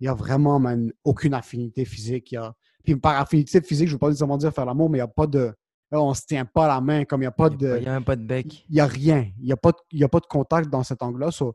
[0.00, 2.32] Il n'y a vraiment man, aucune affinité physique.
[2.32, 2.52] Y a...
[2.84, 5.04] Puis par affinité physique, je ne veux pas nécessairement dire faire l'amour, mais il n'y
[5.04, 5.54] a pas de.
[5.90, 7.68] là, on se tient pas la main, comme il n'y a pas Il n'y de.
[7.88, 8.66] a même pas de bec.
[8.68, 9.30] Il n'y a rien.
[9.38, 11.30] Il n'y a, pas de- y a pas de contact dans cet angle-là.
[11.30, 11.54] So,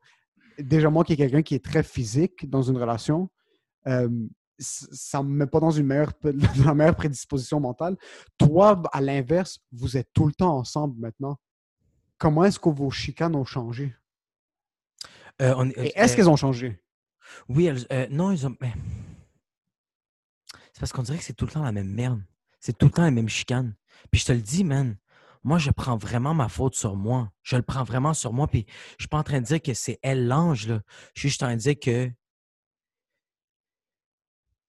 [0.58, 3.30] déjà, moi qui est quelqu'un qui est très physique dans une relation,
[3.88, 4.10] euh,
[4.62, 7.98] ça ne me met pas dans une meilleure, dans la meilleure prédisposition mentale.
[8.38, 11.38] Toi, à l'inverse, vous êtes tout le temps ensemble maintenant.
[12.18, 13.96] Comment est-ce que vos chicanes ont changé?
[15.42, 16.82] Euh, on Et est-ce euh, qu'elles ont changé?
[17.50, 18.56] Oui, elles- euh, non, ils ont.
[18.62, 18.74] mais-
[20.74, 22.22] C'est parce qu'on dirait que c'est tout le temps la même merde.
[22.60, 23.76] C'est tout le temps la même chicane.
[24.12, 24.98] Puis je te le dis, man,
[25.44, 27.32] moi, je prends vraiment ma faute sur moi.
[27.42, 28.48] Je le prends vraiment sur moi.
[28.48, 28.66] Puis
[28.98, 30.82] je suis pas en train de dire que c'est elle l'ange, là.
[31.16, 32.12] Je suis juste en train de dire que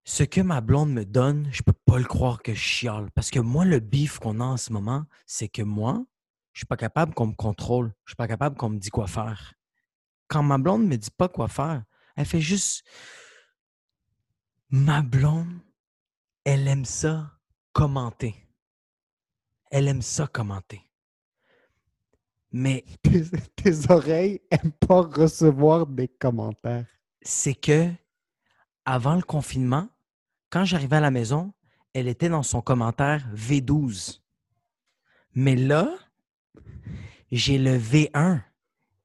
[0.05, 3.11] ce que ma blonde me donne, je peux pas le croire que je chiale.
[3.13, 6.05] Parce que moi, le bif qu'on a en ce moment, c'est que moi,
[6.53, 7.95] je suis pas capable qu'on me contrôle.
[8.05, 9.55] Je suis pas capable qu'on me dise quoi faire.
[10.29, 11.85] Quand ma blonde me dit pas quoi faire,
[12.17, 12.85] elle fait juste.
[14.71, 15.61] Ma blonde,
[16.45, 17.31] elle aime ça
[17.73, 18.35] commenter.
[19.71, 20.83] Elle aime ça commenter.
[22.51, 23.25] Mais Tes,
[23.57, 26.87] tes oreilles n'aiment pas recevoir des commentaires.
[27.23, 27.89] c'est que
[28.85, 29.89] avant le confinement,
[30.51, 31.53] quand j'arrivais à la maison,
[31.95, 34.21] elle était dans son commentaire V12.
[35.35, 35.89] Mais là,
[37.31, 38.41] j'ai le V1.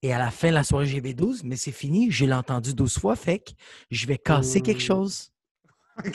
[0.04, 2.12] Et à la fin de la soirée, j'ai V12, mais c'est fini.
[2.12, 3.52] Je l'ai entendu 12 fois, fait que
[3.90, 5.32] je vais casser quelque chose.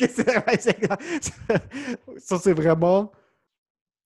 [2.18, 3.10] Ça, c'est vraiment.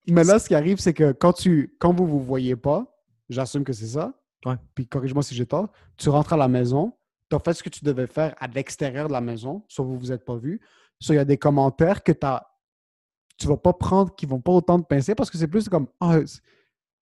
[0.09, 2.87] Mais là, ce qui arrive, c'est que quand, tu, quand vous ne vous voyez pas,
[3.29, 4.15] j'assume que c'est ça.
[4.47, 4.55] Ouais.
[4.75, 5.71] Puis corrige-moi si j'ai tort.
[5.97, 6.96] Tu rentres à la maison,
[7.29, 9.91] tu as fait ce que tu devais faire à l'extérieur de la maison, sauf que
[9.91, 10.39] vous vous êtes pas.
[11.01, 14.53] Soit il y a des commentaires que tu ne vas pas prendre, qui vont pas
[14.53, 16.41] autant te pincer parce que c'est plus comme c'est-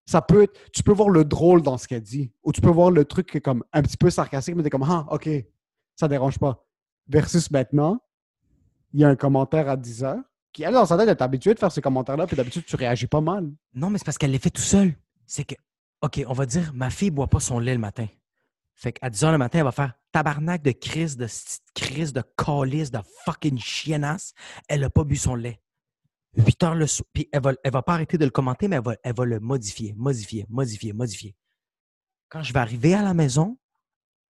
[0.07, 2.71] ça peut être, tu peux voir le drôle dans ce qu'elle dit, ou tu peux
[2.71, 5.29] voir le truc qui est comme un petit peu sarcastique, mais t'es comme, ah, ok,
[5.97, 6.63] ça dérange pas.
[7.09, 7.99] Versus maintenant,
[8.93, 11.23] il y a un commentaire à 10 heures, qui, elle, dans sa tête, elle est
[11.23, 13.51] habituée de faire ces commentaires-là, puis d'habitude, tu réagis pas mal.
[13.75, 14.95] Non, mais c'est parce qu'elle les fait tout seul.
[15.27, 15.55] C'est que,
[16.03, 18.07] OK, on va dire, ma fille boit pas son lait le matin.
[18.75, 21.27] Fait qu'à 10 heures le matin, elle va faire tabarnak de crise, de
[21.75, 24.33] crise, de calice, de fucking chiennasse.
[24.69, 25.61] Elle a pas bu son lait.
[26.37, 27.09] 8 heures le soir.
[27.13, 29.25] Puis elle va, elle va pas arrêter de le commenter, mais elle va, elle va
[29.25, 31.35] le modifier, modifier, modifier, modifier.
[32.29, 33.59] Quand je vais arriver à la maison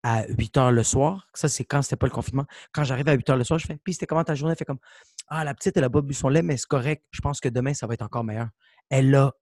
[0.04, 3.14] à 8 heures le soir, ça c'est quand c'était pas le confinement, quand j'arrive à
[3.14, 4.52] 8 heures le soir, je fais, puis c'était comment ta journée?
[4.52, 4.80] Elle fait comme,
[5.26, 7.04] ah, la petite, elle a pas bu son lait, mais c'est correct.
[7.10, 8.48] Je pense que demain, ça va être encore meilleur.
[8.88, 9.32] Elle a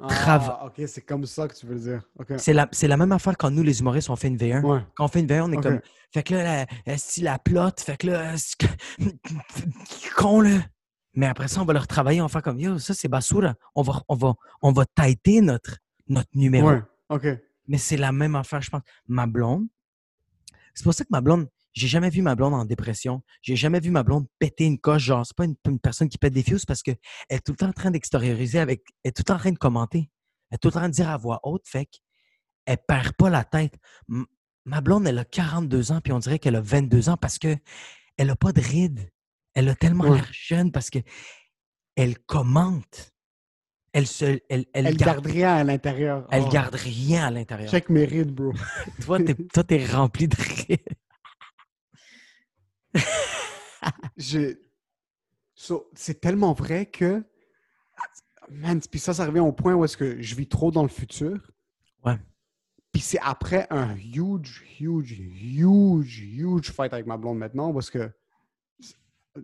[0.00, 2.02] Trava- Ah, ok, c'est comme ça que tu veux le dire.
[2.38, 4.62] C'est la, la même affaire quand nous, les humoristes, on fait une V1.
[4.64, 4.80] Ouais.
[4.94, 5.80] Quand on fait une V1, on est comme.
[6.12, 8.34] Fait que là, la, esti, la plotte, fait que là,
[10.16, 10.60] con, là.
[11.14, 13.54] Mais après ça, on va leur travailler, on va faire comme Yo, ça c'est basura.
[13.74, 14.84] On va, on va, on va
[15.42, 15.76] notre,
[16.08, 16.70] notre numéro.
[16.70, 17.26] Ouais, ok.
[17.68, 18.80] Mais c'est la même affaire, je pense.
[19.06, 19.66] Ma blonde,
[20.74, 23.22] c'est pour ça que ma blonde, j'ai jamais vu ma blonde en dépression.
[23.42, 25.02] J'ai jamais vu ma blonde péter une coche.
[25.04, 26.98] Genre, c'est pas une, une personne qui pète des fuse parce qu'elle
[27.30, 29.52] est tout le temps en train d'extérioriser avec, elle est tout le temps en train
[29.52, 30.10] de commenter.
[30.50, 33.12] Elle est tout le temps en train de dire à voix haute, fait qu'elle perd
[33.14, 33.74] pas la tête.
[34.10, 34.26] M-
[34.66, 37.56] ma blonde, elle a 42 ans, puis on dirait qu'elle a 22 ans parce que
[38.18, 39.10] elle a pas de rides.
[39.54, 40.16] Elle a tellement Ouais.
[40.16, 40.98] l'air jeune parce que
[41.96, 43.10] elle commente.
[43.94, 46.26] Elle se, elle, elle, Elle garde, garde rien à l'intérieur.
[46.30, 46.50] elle Oh.
[46.50, 47.70] garde rien à l'intérieur.
[47.70, 48.52] Check mes rides, bro.
[49.06, 50.78] Toi, t'es, toi, t'es rempli de rire.
[54.16, 54.56] Je-
[55.54, 57.22] So, c'est tellement vrai que.
[58.50, 60.88] Man, puis ça, ça revient au point où est-ce que je vis trop dans le
[60.88, 61.50] futur.
[62.04, 62.18] Ouais.
[62.90, 68.10] Puis c'est après un huge, huge, huge, huge fight avec ma blonde maintenant parce que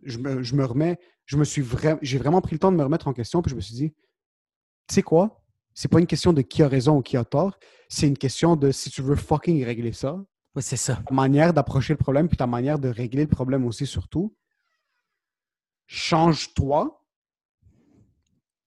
[0.03, 2.77] je me, je me remets, je me suis vraiment, j'ai vraiment pris le temps de
[2.77, 3.91] me remettre en question puis je me suis dit,
[4.89, 5.43] tu sais quoi?
[5.73, 7.59] C'est pas une question de qui a raison ou qui a tort,
[7.89, 10.23] c'est une question de si tu veux fucking régler ça,
[10.55, 10.97] Oui, c'est ça.
[10.97, 14.35] ta manière d'approcher le problème, puis ta manière de régler le problème aussi, surtout.
[15.87, 17.05] Change-toi,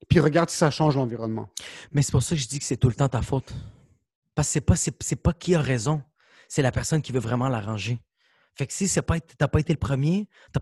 [0.09, 1.49] puis regarde si ça change l'environnement.
[1.91, 3.53] Mais c'est pour ça que je dis que c'est tout le temps ta faute.
[4.35, 6.01] Parce que c'est pas, c'est, pas qui a raison.
[6.47, 8.01] C'est la personne qui veut vraiment l'arranger.
[8.55, 10.59] Fait que si c'est pas, t'as pas été le premier, t'as,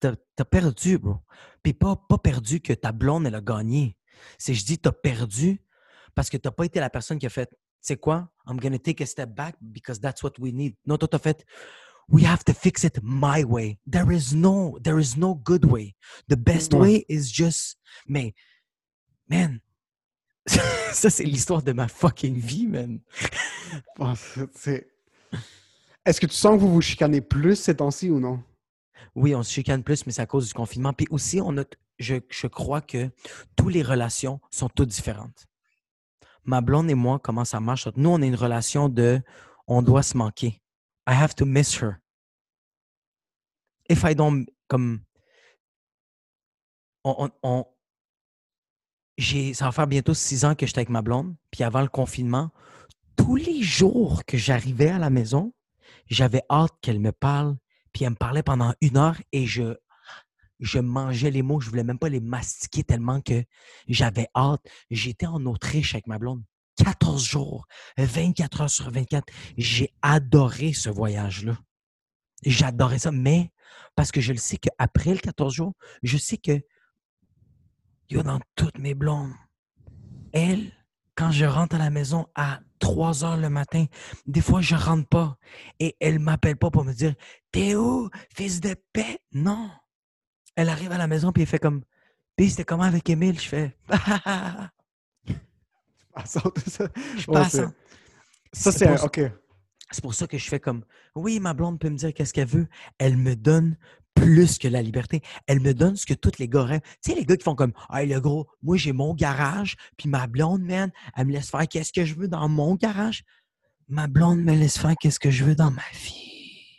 [0.00, 1.18] t'as- t'as perdu, bro.
[1.62, 3.96] Puis pas, pas perdu que ta blonde, elle a gagné.
[4.38, 5.62] C'est, je dis, t'as perdu
[6.14, 7.54] parce que t'as pas été la personne qui a fait,
[7.86, 10.74] sais quoi, I'm gonna take a step back because that's what we need.
[10.86, 11.44] Non, toi, t'as fait,
[12.08, 13.78] we have to fix it my way.
[13.90, 15.94] There is no, there is no good way.
[16.28, 16.80] The best Ouais.
[16.80, 18.34] way is just, mais,
[19.28, 19.60] man,
[20.92, 23.00] ça, c'est l'histoire de ma fucking vie, man.
[24.16, 24.86] C'est- c'est-
[26.04, 28.40] Est-ce que tu sens que vous vous chicanez plus ces temps-ci ou non?
[29.16, 30.92] Oui, on se chicane plus, mais c'est à cause du confinement.
[30.92, 31.64] Puis aussi, on a,
[31.98, 33.10] je, je crois que
[33.56, 35.46] toutes les relations sont toutes différentes.
[36.46, 37.88] Ma blonde et moi, comment ça marche?
[37.96, 39.20] Nous, on a une relation de
[39.66, 40.62] on doit se manquer.
[41.08, 41.96] I have to miss her.
[43.88, 45.00] If I don't, comme,
[47.04, 47.64] on, on-
[49.54, 51.34] ça va faire bientôt six ans que j'étais avec ma blonde.
[51.50, 52.50] Puis avant le confinement,
[53.16, 55.54] tous les jours que j'arrivais à la maison,
[56.06, 57.56] j'avais hâte qu'elle me parle.
[57.92, 59.74] Puis elle me parlait pendant une heure et je,
[60.60, 61.60] je mangeais les mots.
[61.60, 63.44] Je voulais même pas les mastiquer tellement que
[63.88, 64.62] j'avais hâte.
[64.90, 66.42] J'étais en Autriche avec ma blonde.
[66.76, 67.66] 14 jours,
[67.96, 69.24] 24 heures sur 24.
[69.56, 71.58] J'ai adoré ce voyage-là.
[72.44, 73.50] J'adorais ça, mais
[73.94, 76.60] parce que je le sais qu'après le 14 jours, je sais que
[78.10, 79.32] yo, dans toutes mes blondes,
[80.32, 80.70] elle,
[81.14, 83.86] quand je rentre à la maison à 3 heures le matin,
[84.26, 85.38] des fois, je rentre pas
[85.80, 87.14] et elle m'appelle pas pour me dire
[87.52, 89.18] T'es où, fils de paix?
[89.32, 89.70] Non.
[90.56, 91.82] Elle arrive à la maison puis elle fait comme
[92.36, 93.38] Puis c'était comment avec Émile?
[93.40, 93.76] Je fais
[96.14, 97.52] Passante, ça, Je Ouais, passe.
[97.52, 97.74] c'est- hein.
[98.52, 99.20] ça, C'est un- OK.
[99.92, 102.48] C'est pour ça que je fais comme oui, ma blonde peut me dire qu'est-ce qu'elle
[102.48, 102.66] veut.
[102.98, 103.76] Elle me donne
[104.14, 105.20] plus que la liberté.
[105.46, 106.80] Elle me donne ce que tous les gars rêvent.
[107.04, 110.08] Tu sais, les gars qui font comme Hey, le gros, moi j'ai mon garage, puis
[110.08, 113.22] ma blonde, man, elle me laisse faire qu'est-ce que je veux dans mon garage.
[113.88, 116.72] Ma blonde me laisse faire qu'est-ce que je veux dans ma vie.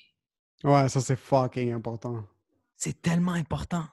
[0.63, 2.25] Ouais, ça, c'est fucking important.
[2.77, 3.83] C'est tellement important.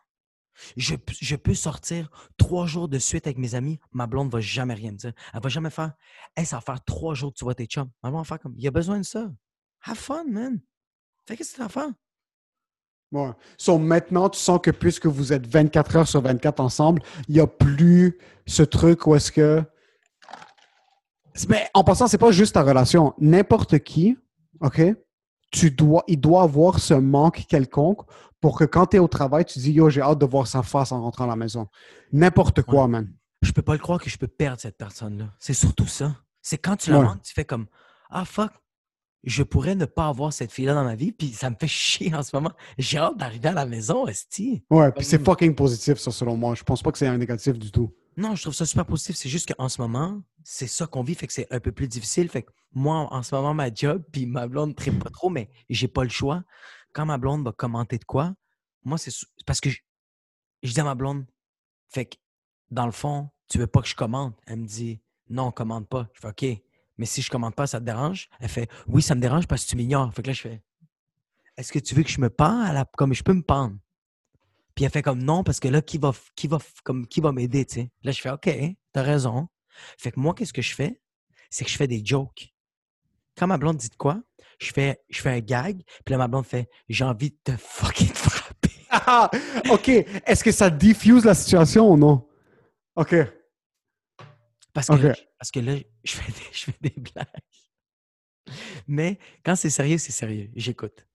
[0.76, 4.92] Je, peux sortir trois jours de suite avec mes amis, ma blonde va jamais rien
[4.92, 5.12] me dire.
[5.32, 5.94] Elle va jamais faire
[6.36, 7.90] Hey, ça va faire trois jours que tu vois tes chums.
[8.02, 9.32] Ma blonde va faire comme Il y a besoin de ça.
[9.82, 10.60] Have fun, man.
[11.26, 11.90] Fais qu'est-ce que tu as à faire?
[13.12, 13.78] Ouais.
[13.78, 17.46] Maintenant, tu sens que puisque vous êtes 24 heures sur 24 ensemble, il n'y a
[17.46, 19.62] plus ce truc où est-ce que.
[21.48, 23.14] Mais en passant, c'est pas juste ta relation.
[23.18, 24.16] N'importe qui,
[24.60, 24.80] OK?
[25.54, 28.00] Tu dois, il doit avoir ce manque quelconque
[28.40, 30.62] pour que quand tu es au travail, tu dis Yo, j'ai hâte de voir sa
[30.62, 31.68] face en rentrant à la maison.
[32.12, 33.08] N'importe quoi, man.
[33.42, 35.26] je peux pas le croire que je peux perdre cette personne-là.
[35.38, 36.16] C'est surtout ça.
[36.42, 37.04] C'est quand tu la Ouais.
[37.04, 37.66] manques, tu fais comme
[38.10, 38.50] Ah fuck,
[39.22, 42.14] je pourrais ne pas avoir cette fille-là dans ma vie, puis ça me fait chier
[42.14, 42.50] en ce moment.
[42.76, 44.64] J'ai hâte d'arriver à la maison, Esti.
[44.70, 46.54] Ouais, puis c'est fucking positif, ça, selon moi.
[46.54, 47.92] Je pense pas que c'est un négatif du tout.
[48.16, 49.16] Non, je trouve ça super positif.
[49.16, 51.88] C'est juste qu'en ce moment, c'est ça qu'on vit, fait que c'est un peu plus
[51.88, 52.28] difficile.
[52.28, 55.50] Fait que moi, en ce moment, ma job, puis ma blonde ne pas trop, mais
[55.68, 56.44] j'ai pas le choix.
[56.92, 58.34] Quand ma blonde va commenter de quoi,
[58.84, 59.12] moi, c'est
[59.46, 59.80] parce que je,
[60.62, 61.26] dis à ma blonde,
[61.88, 62.18] fait
[62.70, 64.38] dans le fond, tu veux pas que je commente.
[64.46, 66.08] Elle me dit, non, commente pas.
[66.14, 66.62] Je fais, OK,
[66.98, 68.28] mais si je commente pas, ça te dérange?
[68.40, 70.12] Elle fait, oui, ça me dérange parce que tu m'ignores.
[70.14, 70.62] Fait que là, je fais,
[71.56, 73.76] est-ce que tu veux que je me pends comme je peux me pendre?
[74.74, 77.32] Puis elle fait comme non, parce que là, qui va, qui va, comme, qui va
[77.32, 77.90] m'aider, tu sais?
[78.02, 78.50] Là, je fais OK,
[78.92, 79.48] t'as raison.
[79.98, 81.00] Fait que moi, qu'est-ce que je fais?
[81.50, 82.52] C'est que je fais des jokes.
[83.36, 84.20] Quand ma blonde dit de quoi,
[84.60, 87.56] je fais, je fais un gag, puis là, ma blonde fait J'ai envie de te
[87.56, 88.70] fucking frapper.
[88.90, 89.30] Ah,
[89.70, 89.88] OK.
[89.88, 92.28] Est-ce que ça diffuse la situation ou non?
[92.96, 93.14] OK.
[94.72, 97.26] Parce que, là, parce que là, je fais, des, je fais des blagues.
[98.86, 100.50] Mais quand c'est sérieux, c'est sérieux.
[100.54, 101.06] J'écoute.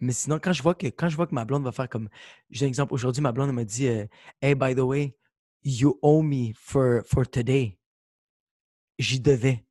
[0.00, 2.08] Mais sinon, quand je vois que quand je vois que ma blonde va faire comme.
[2.50, 2.92] J'ai un exemple.
[2.92, 4.06] Aujourd'hui, ma blonde elle m'a dit euh,
[4.42, 5.16] Hey, by the way,
[5.62, 7.78] you owe me for, for today.
[8.98, 9.64] J'y devais.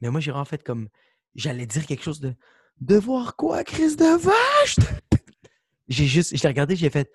[0.00, 0.88] Mais moi, j'ai en fait comme.
[1.34, 2.34] J'allais dire quelque chose de.
[2.80, 4.76] Devoir quoi, Chris de vache?
[5.88, 6.36] j'ai juste.
[6.36, 7.10] Je l'ai regardé, j'ai fait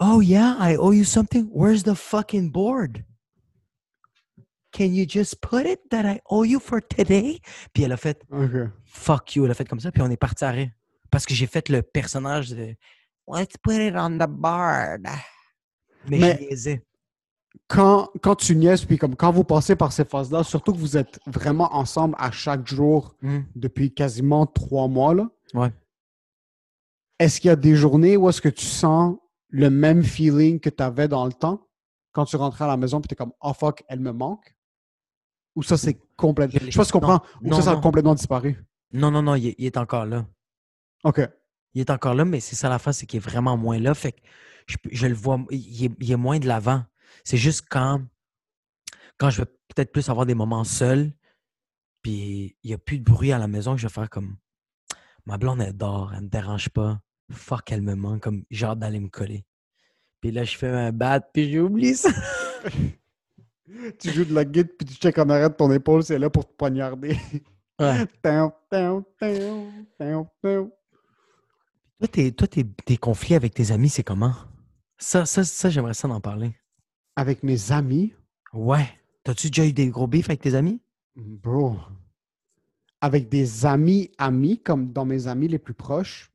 [0.00, 1.48] Oh yeah, I owe you something.
[1.52, 3.04] Where's the fucking board?
[4.70, 7.40] Can you just put it that I owe you for today?
[7.72, 8.24] Puis elle a fait
[8.84, 10.70] fuck you, elle a fait comme ça, puis on est parti à rire.
[11.10, 12.74] Parce que j'ai fait le personnage de
[13.30, 15.06] Let's put it on the board.
[16.08, 16.84] Mais, Mais- je niaisais.
[17.66, 20.96] Quand, quand tu niaises, puis comme quand vous passez par ces phases-là, surtout que vous
[20.96, 23.40] êtes vraiment ensemble à chaque jour Hmm.
[23.54, 25.70] depuis quasiment trois mois, là, Ouais.
[27.18, 29.16] est-ce qu'il y a des journées où est-ce que tu sens
[29.48, 31.66] le même feeling que tu avais dans le temps
[32.12, 34.54] quand tu rentrais à la maison puis tu es comme oh fuck, elle me manque?
[35.56, 36.60] Ou ça c'est complètement.
[36.64, 37.20] Je sais pas si tu comprends.
[37.42, 37.80] non, Ou ça, non, ça a non.
[37.80, 38.64] complètement disparu?
[38.92, 40.26] Non, non, non, il est encore là.
[41.04, 41.20] OK.
[41.74, 43.94] Il est encore là, mais c'est ça la face, c'est qu'il est vraiment moins là.
[43.94, 44.20] Fait que
[44.66, 46.84] je, je le vois, il est, il est moins de l'avant.
[47.24, 48.02] C'est juste quand,
[49.18, 51.12] quand je vais peut-être plus avoir des moments seuls,
[52.02, 54.36] puis il n'y a plus de bruit à la maison, que je vais faire comme
[55.26, 57.00] ma blonde, elle dort, elle me dérange pas.
[57.30, 59.44] Fuck, elle me manque, comme j'ai hâte d'aller me coller.
[60.20, 62.10] Puis là, je fais un bat, puis j'oublie ça.
[63.98, 66.30] Tu joues de la guide puis tu check en arrière de ton épaule, c'est là
[66.30, 67.16] pour te poignarder.
[67.78, 68.06] Ouais.
[71.98, 74.34] Toi, tes, toi tes, tes conflits avec tes amis, c'est comment?
[74.98, 76.54] Ça, ça, ça j'aimerais ça d'en parler.
[77.16, 78.14] Avec mes amis,
[78.54, 78.88] Ouais.
[79.24, 80.80] T'as-tu déjà eu des gros bifs avec tes amis?
[81.16, 81.76] bro,
[83.00, 86.32] avec des amis amis, comme dans mes amis les plus proches,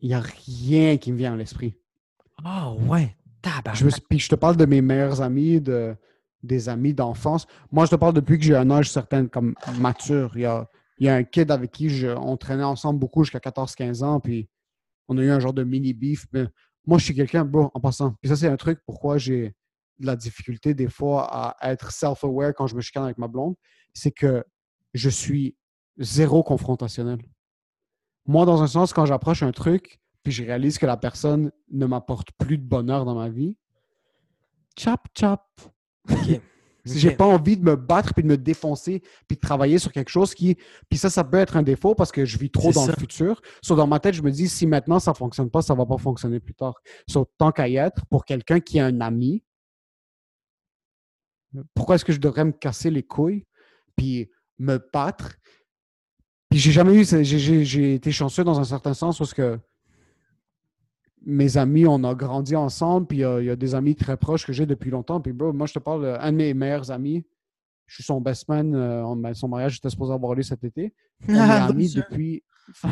[0.00, 1.74] il n'y a rien qui me vient à l'esprit.
[2.44, 3.16] Ah ouais.
[3.44, 3.82] Je, Tabarnak.
[3.82, 5.96] me suis- puis je te parle de mes meilleurs amis, de,
[6.42, 7.46] des amis d'enfance.
[7.72, 10.30] Moi, je te parle depuis que j'ai un âge certain, comme mature.
[10.36, 10.68] Il y a,
[11.00, 14.20] il y a un kid avec qui je- on traînait ensemble beaucoup jusqu'à 14-15 ans,
[14.20, 14.48] puis
[15.08, 16.26] on a eu un genre de mini-beef.
[16.32, 16.44] Mais
[16.86, 18.14] moi, je suis quelqu'un, bon, en passant.
[18.20, 19.54] Puis ça, c'est un truc pourquoi j'ai
[19.98, 23.54] de la difficulté des fois à être self-aware quand je me chicane avec ma blonde,
[23.92, 24.44] c'est que
[24.94, 25.56] je suis
[25.98, 27.18] zéro confrontationnel.
[28.26, 31.86] Moi, dans un sens, quand j'approche un truc, puis je réalise que la personne ne
[31.86, 33.56] m'apporte plus de bonheur dans ma vie,
[34.78, 35.40] chop, chop.
[36.92, 37.16] Si j'ai Ok.
[37.16, 40.34] pas envie de me battre puis de me défoncer puis de travailler sur quelque chose
[40.34, 40.56] qui
[40.88, 42.92] puis ça ça peut être un défaut parce que je vis trop dans ça.
[42.92, 43.40] le futur.
[43.62, 45.98] So, dans ma tête, je me dis si maintenant ça fonctionne pas, ça va pas
[45.98, 46.74] fonctionner plus tard.
[47.08, 49.42] So, tant qu'à y être pour quelqu'un qui est un ami,
[51.74, 53.44] pourquoi est-ce que je devrais me casser les couilles
[53.96, 55.36] puis me battre?
[56.48, 59.58] Puis j'ai jamais eu j'ai- j'ai j'ai été chanceux dans un certain sens parce que
[61.24, 63.94] mes amis, on a grandi ensemble, puis il y a- il y, a des amis
[63.94, 65.20] très proches que j'ai depuis longtemps.
[65.20, 67.24] Puis, bro, moi, je te parle d'un de mes meilleurs amis.
[67.86, 68.74] Je suis son best man.
[68.74, 70.94] euh, on- son mariage était supposé avoir lieu cet été.
[71.28, 72.42] On est Ah, amis depuis.
[72.74, 72.88] ça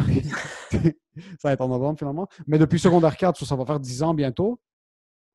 [1.44, 2.26] va être en novembre, finalement.
[2.46, 4.60] Mais depuis secondaire 4, ça va faire 10 ans bientôt.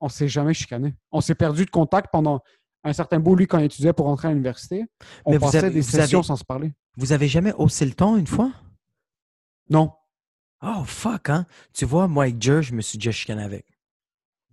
[0.02, 0.94] On s'est jamais chicané.
[1.12, 2.42] On s'est perdu de contact pendant
[2.84, 4.86] un certain bout, lui, quand il étudiait pour rentrer à l'université.
[5.26, 6.74] On Mais passait avez- des sessions avez- sans se parler.
[6.98, 8.52] Vous avez jamais haussé le ton une fois?
[9.70, 9.92] Non.
[10.64, 11.46] Oh fuck, hein?
[11.74, 13.66] Tu vois, moi avec Jer, je me suis déjà chicané avec.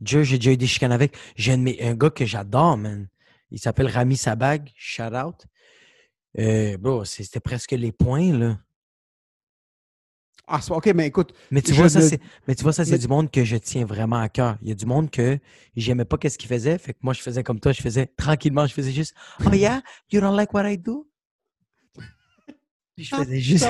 [0.04, 1.16] Jer, j'ai déjà eu des chicanes avec.
[1.36, 3.08] J'ai un, gars que j'adore, man.
[3.50, 5.46] Il s'appelle Rami Sabag, shout out.
[6.38, 8.58] Euh, bro, c'était presque les points, là.
[10.46, 12.92] Ah, c'est- OK, mais écoute, Mais tu vois, ça, c'est, mais tu vois, ça, c'est
[12.92, 14.56] mais- du monde que je tiens vraiment à cœur.
[14.62, 15.38] Il y a du monde que
[15.76, 16.76] j'aimais pas qu'est-ce qu'il faisait.
[16.78, 19.14] Fait que moi, je faisais comme toi, je faisais tranquillement, je faisais juste,
[19.46, 19.80] oh yeah,
[20.10, 21.09] you don't like what I do?
[23.00, 23.68] Puis je faisais juste,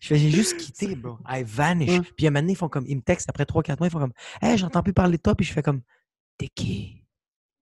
[0.00, 1.16] je faisais juste quitter, bro.
[1.28, 2.00] I vanish.
[2.16, 3.90] Puis à un moment donné, ils font comme, ils me textent après 3-4 mois, ils
[3.90, 5.34] font comme, hey, j'entends plus parler de toi.
[5.36, 5.82] Puis je fais comme,
[6.36, 7.04] t'es qui?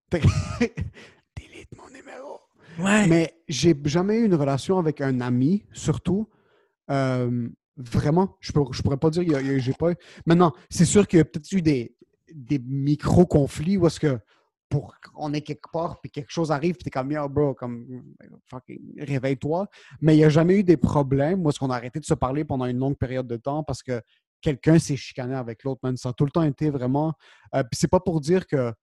[0.09, 0.21] T'es-
[2.79, 3.05] Ouais.
[3.07, 6.27] Mais j'ai jamais eu une relation avec un ami, surtout.
[6.89, 7.47] Euh,
[7.77, 9.23] vraiment, je, je pourrais pas dire,
[9.59, 9.91] j'ai pas.
[10.25, 11.95] Maintenant, c'est sûr qu'il y a peut-être eu des,
[12.33, 14.19] des micro-conflits où est-ce que
[14.71, 18.15] pour qu'on est quelque part, puis quelque chose arrive, puis t'es comme, yo, bro, comme,
[18.49, 19.67] fucking, réveille-toi.
[19.99, 22.13] Mais il n'y a jamais eu des problèmes où est-ce qu'on a arrêté de se
[22.13, 24.01] parler pendant une longue période de temps parce que
[24.39, 25.97] quelqu'un s'est chicané avec l'autre, man.
[25.97, 27.13] Ça a tout le temps été vraiment.
[27.53, 28.73] euh, puis c'est pas pour dire que.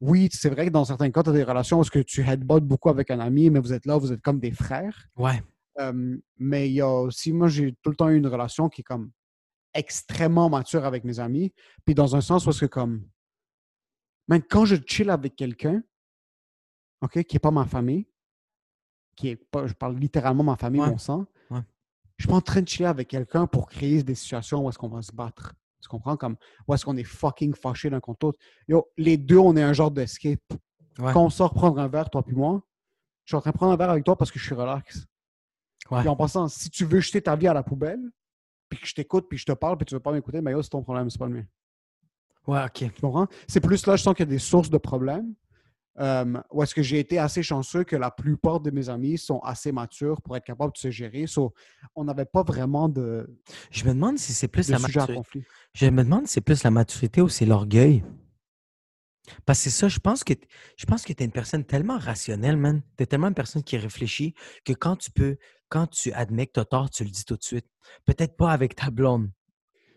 [0.00, 2.20] Oui, c'est vrai que dans certains cas, tu as des relations où est-ce que tu
[2.22, 5.06] headbutt beaucoup avec un ami, mais vous êtes là, vous êtes comme des frères.
[5.16, 5.42] Ouais.
[5.80, 8.82] Euh, mais il y a aussi, moi, j'ai tout le temps eu une relation qui
[8.82, 9.10] est comme
[9.74, 11.52] extrêmement mature avec mes amis.
[11.84, 13.04] Puis dans un sens où est-ce que comme.
[14.28, 15.82] Man, quand je chill avec quelqu'un,
[17.00, 18.06] OK, qui n'est pas ma famille,
[19.16, 20.90] qui est pas, je parle littéralement ma famille, Ouais.
[20.90, 21.60] mon sang, Ouais.
[22.16, 24.78] je suis pas en train de chiller avec quelqu'un pour créer des situations où est-ce
[24.78, 25.54] qu'on va se battre.
[25.80, 26.16] Tu comprends?
[26.16, 28.38] Comme où est-ce qu'on est fucking fâchés l'un contre l'autre.
[28.66, 30.40] Yo, les deux, on est un genre d'escape.
[30.98, 31.12] Ouais.
[31.12, 32.60] Quand on sort prendre un verre, toi puis moi,
[33.24, 35.06] je suis en train de prendre un verre avec toi parce que je suis relax.
[35.86, 38.00] Puis en passant, si tu veux jeter ta vie à la poubelle,
[38.68, 40.60] puis que je t'écoute, puis je te parle, puis tu veux pas m'écouter, mais yo,
[40.62, 41.44] c'est ton problème, c'est pas le mien.
[42.48, 42.92] Ouais, OK.
[42.92, 43.28] Tu comprends?
[43.46, 45.34] C'est plus là, je sens qu'il y a des sources de problèmes.
[46.00, 49.40] Euh, où est-ce que j'ai été assez chanceux que la plupart de mes amis sont
[49.40, 51.26] assez matures pour être capables de se gérer.
[51.26, 51.52] So,
[51.96, 53.28] on n'avait pas vraiment de,
[53.70, 55.20] Je me demande si c'est plus la maturité.
[55.74, 58.04] Je me demande si c'est plus la maturité ou c'est l'orgueil.
[59.44, 60.32] Parce que c'est ça, je pense que
[60.76, 62.80] je pense que tu es une personne tellement rationnelle, man.
[62.96, 64.34] Tu es tellement une personne qui réfléchit
[64.64, 65.36] que quand tu peux,
[65.68, 67.66] quand tu admets que tu as tort, tu le dis tout de suite.
[68.06, 69.30] Peut-être pas avec ta blonde,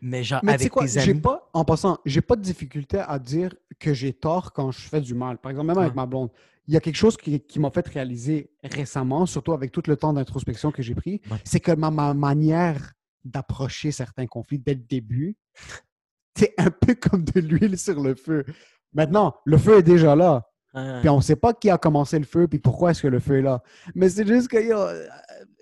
[0.01, 1.21] mais genre Mais tu sais avec quoi, tes j'ai amis.
[1.21, 5.01] pas, en passant, j'ai pas de difficulté à dire que j'ai tort quand je fais
[5.01, 5.37] du mal.
[5.37, 6.29] Par exemple, même avec ma blonde,
[6.67, 9.95] il y a quelque chose qui, qui m'a fait réaliser récemment, surtout avec tout le
[9.97, 11.37] temps d'introspection que j'ai pris, Ouais.
[11.43, 12.93] c'est que ma, ma manière
[13.23, 15.35] d'approcher certains conflits dès le début,
[16.37, 18.45] c'est un peu comme de l'huile sur le feu.
[18.93, 20.47] Maintenant, le feu est déjà là.
[21.01, 23.19] Puis on ne sait pas qui a commencé le feu, puis pourquoi est-ce que le
[23.19, 23.61] feu est là.
[23.93, 25.05] Mais c'est juste que, yo, euh,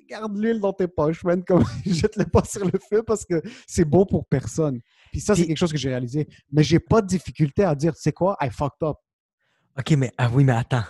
[0.10, 1.44] garde l'huile dans tes poches, man.
[1.44, 4.80] Comme, jette-le pas sur le feu parce que c'est bon pour personne.
[5.12, 6.28] Puis ça, c'est quelque chose que j'ai réalisé.
[6.52, 8.98] Mais j'ai pas de difficulté à dire, tu sais quoi, I fucked up.
[9.78, 10.84] OK, mais ah oui, mais attends.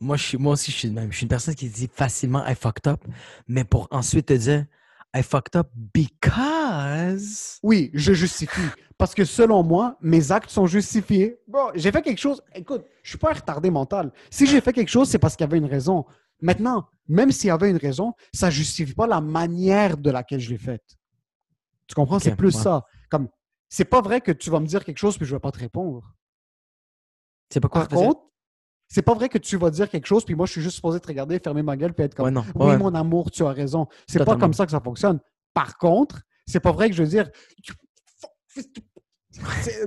[0.00, 1.10] Moi, je suis, moi aussi, je suis même.
[1.10, 3.00] Je suis une personne qui dit facilement I fucked up,
[3.48, 4.66] mais pour ensuite te dire
[5.14, 7.58] I fucked up because.
[7.62, 8.68] Oui, je justifie.
[8.98, 11.38] Parce que selon moi, mes actes sont justifiés.
[11.46, 12.42] Bon, j'ai fait quelque chose.
[12.54, 14.12] Écoute, je suis pas un retardé mental.
[14.30, 16.04] Si j'ai fait quelque chose, c'est parce qu'il y avait une raison.
[16.40, 20.50] Maintenant, même s'il y avait une raison, ça justifie pas la manière de laquelle je
[20.50, 20.98] l'ai faite.
[21.86, 22.18] Tu comprends?
[22.18, 22.62] C'est plus ouais.
[22.62, 22.84] ça.
[23.10, 23.28] Comme,
[23.68, 25.58] c'est pas vrai que tu vas me dire quelque chose puis je vais pas te
[25.58, 26.14] répondre.
[27.50, 28.20] C'est pas quoi Par contre,
[28.88, 31.00] c'est pas vrai que tu vas dire quelque chose puis moi je suis juste supposé
[31.00, 32.44] te regarder, fermer ma gueule puis être comme Ouais, non.
[32.54, 33.86] oui, mon amour, tu as raison.
[34.06, 35.20] C'est pas comme ça que ça fonctionne.
[35.54, 37.30] Par contre, c'est pas vrai que je veux dire.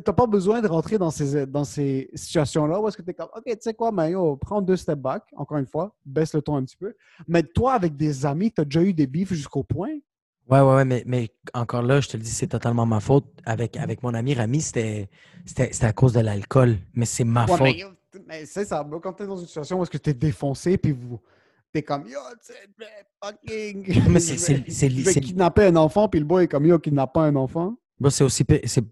[0.04, 3.30] T'as pas besoin de rentrer dans ces, dans ces situations-là où est-ce que t'es comme,
[3.36, 6.42] OK, tu sais quoi, mais yo, prends deux step back, encore une fois, baisse le
[6.42, 6.94] ton un petit peu.
[7.28, 9.90] Mais toi, avec des amis, t'as déjà eu des bifs jusqu'au point?
[10.50, 13.26] Ouais, ouais, ouais, mais, mais encore là, je te le dis, c'est totalement ma faute.
[13.46, 15.10] Avec, avec mon ami Rami, c'était
[15.82, 17.76] à cause de l'alcool, mais c'est ma Ouais, faute.
[18.28, 21.20] mais, c'est ça, quand t'es dans une situation où est-ce que t'es défoncé puis vous.
[21.74, 22.54] T'es comme yo, tu
[23.24, 24.10] fucking.
[24.10, 24.38] Mais c'est-
[24.90, 27.76] je vais- kidnapper un enfant, puis le boy est comme yo, kidnappe pas un enfant.
[28.02, 28.44] Bon, c'est aussi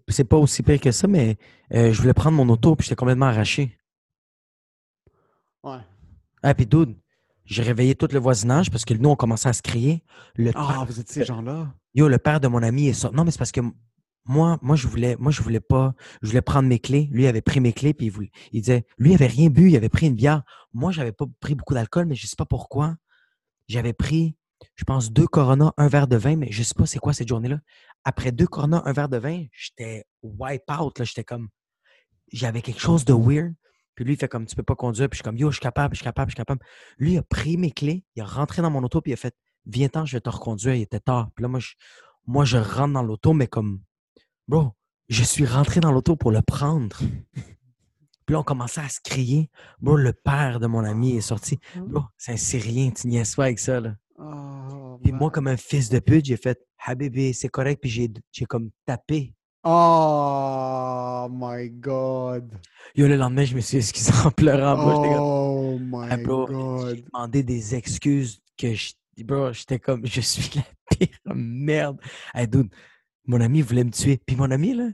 [0.08, 1.36] c'est pas aussi pire que ça, mais
[1.74, 3.76] euh, je voulais prendre mon auto puis j'étais complètement arraché.
[5.64, 5.80] Ouais.
[6.44, 6.96] Ah, puis dude,
[7.44, 10.04] j'ai réveillé tout le voisinage parce que nous, on commençait à se crier.
[10.36, 11.74] Le Ah, père- vous êtes ces gens-là?
[11.92, 13.16] Yo, le père de mon ami est sorti.
[13.16, 13.60] Non, mais c'est parce que
[14.26, 15.92] moi, moi, je voulais, moi, je voulais pas,
[16.22, 17.08] je voulais prendre mes clés.
[17.10, 19.70] Lui avait pris mes clés puis il voulait, il disait, lui il avait rien bu,
[19.70, 20.44] il avait pris une bière.
[20.72, 22.94] Moi, j'avais pas pris beaucoup d'alcool, mais je sais pas pourquoi.
[23.66, 24.36] J'avais pris,
[24.76, 27.28] je pense, deux Corona, un verre de vin, mais je sais pas c'est quoi cette
[27.28, 27.58] journée-là.
[28.04, 31.04] Après deux Corona, un verre de vin, j'étais wipe out, là.
[31.04, 31.48] J'étais comme,
[32.32, 33.54] j'avais quelque chose de weird.
[33.94, 35.08] Puis lui, il fait comme, tu peux pas conduire.
[35.08, 36.64] Puis je suis comme, yo, je suis capable, je suis capable, je suis capable.
[36.98, 39.16] Lui, il a pris mes clés, il est rentré dans mon auto, puis il a
[39.16, 39.34] fait,
[39.66, 40.74] viens-t'en, je vais te reconduire.
[40.74, 41.30] Il était tard.
[41.34, 41.74] Puis là, moi, je,
[42.26, 43.80] moi, je rentre dans l'auto, mais comme,
[44.48, 44.72] bro,
[45.08, 46.96] je suis rentré dans l'auto pour le prendre.
[48.26, 49.50] Puis là, on commençait à se crier.
[49.80, 51.58] Bro, le père de mon ami est sorti.
[51.74, 53.96] Bro, c'est un Syrien, tu niaises pas avec ça, là.
[54.22, 57.80] Oh, moi, comme un fils de pute, j'ai fait, Habibi, c'est correct.
[57.80, 59.34] Puis j'ai, comme tapé.
[59.64, 62.50] Oh my god.
[62.94, 64.74] Yo, le lendemain, je me suis excusé en pleurant.
[64.76, 66.96] Bro, j'étais comme, Oh my Ah, bro, god.
[66.96, 68.92] j'ai demandé des excuses que je,
[69.24, 71.98] bro, j'étais comme, je suis la pire merde.
[72.34, 72.68] Hey, dude,
[73.26, 74.18] mon ami voulait me tuer.
[74.24, 74.88] Puis mon ami, là,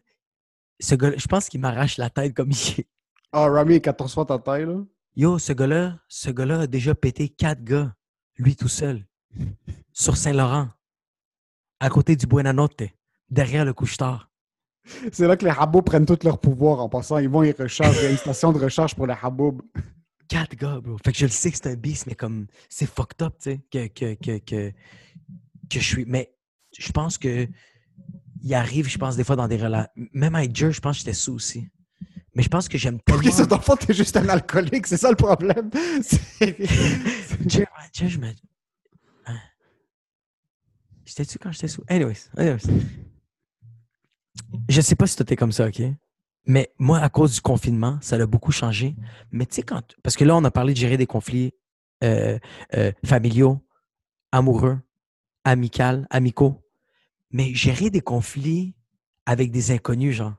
[0.81, 2.89] ce gars je pense qu'il m'arrache la tête comme il est.
[3.33, 4.83] Oh, Rami est 14 fois ta taille, là.
[5.17, 7.95] Yo, ce gars-là, ce gars-là a déjà pété quatre gars,
[8.37, 9.07] lui tout seul,
[9.93, 10.69] sur Saint-Laurent,
[11.81, 12.83] à côté du Buenanote,
[13.31, 14.31] derrière le couche-tard.
[15.13, 17.19] C'est là que les rabots prennent tout leur pouvoir en passant.
[17.19, 17.97] Ils vont, ils rechargent.
[17.99, 19.59] Il y a une station de recharge pour les rabots.
[20.29, 20.97] Quatre gars, bro.
[21.05, 23.51] Fait que je le sais que c'est un beast, mais comme c'est fucked up, tu
[23.51, 24.73] sais, que, que, que, que,
[25.73, 26.05] je suis.
[26.07, 26.33] Mais
[26.77, 27.49] je pense que
[28.43, 29.91] il arrive, je pense, des fois dans des relations.
[30.13, 31.69] Même avec Jer, je pense que j'étais sous aussi.
[32.35, 33.23] Mais je pense que j'aime tellement.
[33.23, 35.71] Ok, le fond, t'es juste un alcoolique, c'est ça le problème.
[37.47, 38.33] Jer, je me.
[41.07, 41.11] Hein?
[41.17, 41.83] J'étais-tu quand j'étais sous?
[41.89, 42.63] Anyways, anyways.
[44.69, 45.83] Je sais pas si toi t'es comme ça, OK?
[46.47, 48.95] Mais moi, à cause du confinement, ça a beaucoup changé.
[49.33, 49.83] Mais tu sais, quand.
[50.03, 51.53] Parce que là, on a parlé de gérer des conflits
[52.05, 52.39] euh,
[52.75, 53.65] euh, familiaux,
[54.33, 54.79] amoureux,
[55.45, 56.63] amicaux, amicaux.
[57.31, 58.75] Mais gérer des conflits
[59.27, 60.35] avec des inconnus, genre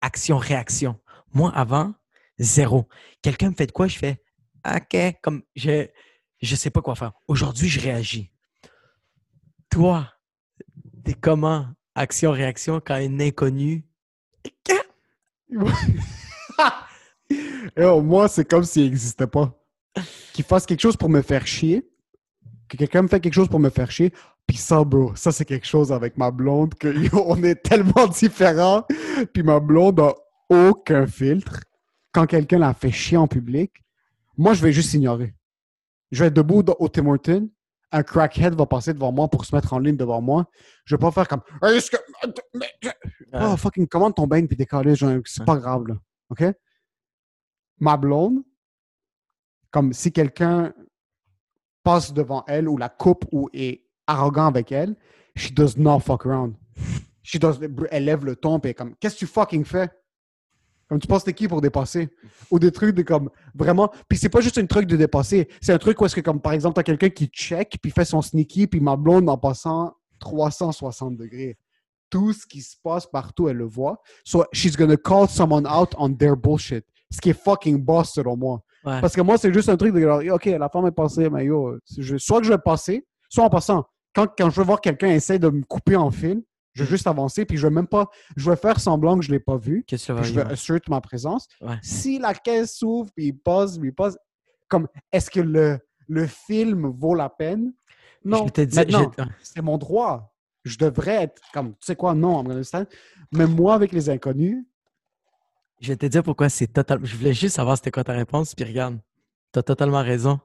[0.00, 0.98] action-réaction.
[1.32, 1.94] Moi, avant,
[2.38, 2.88] zéro.
[3.22, 4.22] Quelqu'un me fait de quoi, je fais
[4.64, 5.88] OK, comme je
[6.40, 7.12] je sais pas quoi faire.
[7.28, 8.30] Aujourd'hui, je réagis.
[9.70, 10.12] Toi,
[11.04, 11.66] t'es comment?
[11.94, 13.84] Action-réaction quand un inconnu.
[17.76, 19.56] Yo, moi, c'est comme s'il n'existait pas.
[20.32, 21.88] Qu'il fasse quelque chose pour me faire chier.
[22.68, 24.12] Que quelqu'un me fait quelque chose pour me faire chier.
[24.46, 28.84] Puis ça, bro, ça, c'est quelque chose avec ma blonde que on est tellement différents.
[29.32, 30.14] Puis ma blonde a
[30.48, 31.60] aucun filtre.
[32.12, 33.84] Quand quelqu'un la fait chier en public,
[34.36, 35.34] moi, je vais juste ignorer.
[36.10, 37.48] Je vais être debout au Tim Hortons.
[37.92, 40.46] Un crackhead va passer devant moi pour se mettre en ligne devant moi.
[40.84, 41.42] Je vais pas faire comme.
[41.62, 41.96] Hey, que-
[43.32, 45.94] Oh, fucking commande ton bain puis décoller, c'est pas grave, là.
[46.30, 46.44] OK?
[47.78, 48.42] Ma blonde,
[49.70, 50.72] comme si quelqu'un
[51.82, 54.96] passe devant elle ou la coupe ou est arrogant avec elle,
[55.36, 56.54] she does not fuck around.
[57.22, 57.58] She does,
[57.90, 59.88] elle lève le ton et comme, qu'est-ce que tu fucking fais?
[60.90, 62.10] Comme tu penses t'es qui pour dépasser?
[62.50, 63.90] Ou des trucs de comme, vraiment.
[64.08, 65.48] Puis c'est pas juste un truc de dépasser.
[65.62, 68.04] C'est un truc où est-ce que, comme par exemple, t'as quelqu'un qui check puis fait
[68.04, 71.56] son sneaky puis ma blonde en passant 360 degrés
[72.10, 74.02] tout ce qui se passe partout, elle le voit.
[74.24, 76.84] So, she's gonna call someone out on their bullshit.
[77.08, 78.62] Ce qui est fucking boss, selon moi.
[78.84, 79.00] Ouais.
[79.00, 81.44] Parce que moi, c'est juste un truc de genre, OK, la femme est passée, mais
[81.44, 83.84] yo, je- soit que je vais passer, soit en passant.
[84.12, 86.42] Quand, quand je veux voir quelqu'un essayer de me couper en fil,
[86.72, 89.30] je vais juste avancer, puis je vais même pas, je vais faire semblant que je
[89.30, 91.48] l'ai pas vu, tu puis je vais assert ma présence.
[91.60, 91.76] Ouais.
[91.82, 94.16] Si la caisse s'ouvre, puis il passe, puis il passe,
[94.68, 97.72] comme, est-ce que le, le film vaut la peine?
[98.24, 98.46] Non.
[98.46, 100.32] Je te dis, Maintenant, je- c'est mon droit.
[100.62, 102.44] Je devrais être comme, tu sais quoi, non.
[103.32, 104.64] Mais moi, avec les inconnus,
[105.80, 107.06] Je vais te dire pourquoi c'est totalement.
[107.06, 109.00] Je voulais juste savoir c'était quoi ta réponse, puis regarde,
[109.52, 110.38] t'as totalement raison.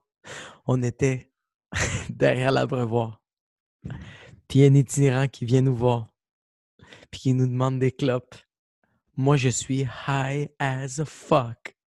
[0.65, 1.30] On était
[2.09, 3.21] derrière l'abreuvoir.
[4.47, 6.07] Puis il y a un itinérant qui vient nous voir,
[7.16, 8.36] puis qui nous demande des clopes.
[9.16, 11.78] Moi, je suis high as a fuck.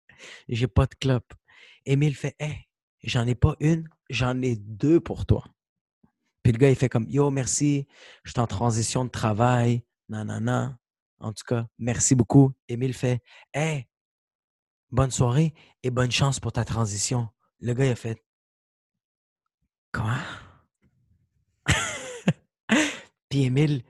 [0.48, 1.34] J'ai pas de clope.
[1.84, 2.66] Émile fait Hey,
[3.02, 5.44] j'en ai pas une, j'en ai deux pour toi.
[6.42, 7.86] Puis le gars, il fait comme Yo, merci,
[8.24, 10.78] je suis en transition de travail, nanana.
[11.18, 12.54] En tout cas, merci beaucoup.
[12.66, 13.20] Émile fait
[13.52, 13.86] Hey,
[14.90, 15.52] bonne soirée
[15.82, 17.28] et bonne chance pour ta transition.
[17.60, 18.24] Le gars, il a fait
[19.92, 20.16] Quoi?
[23.28, 23.84] puis Émile,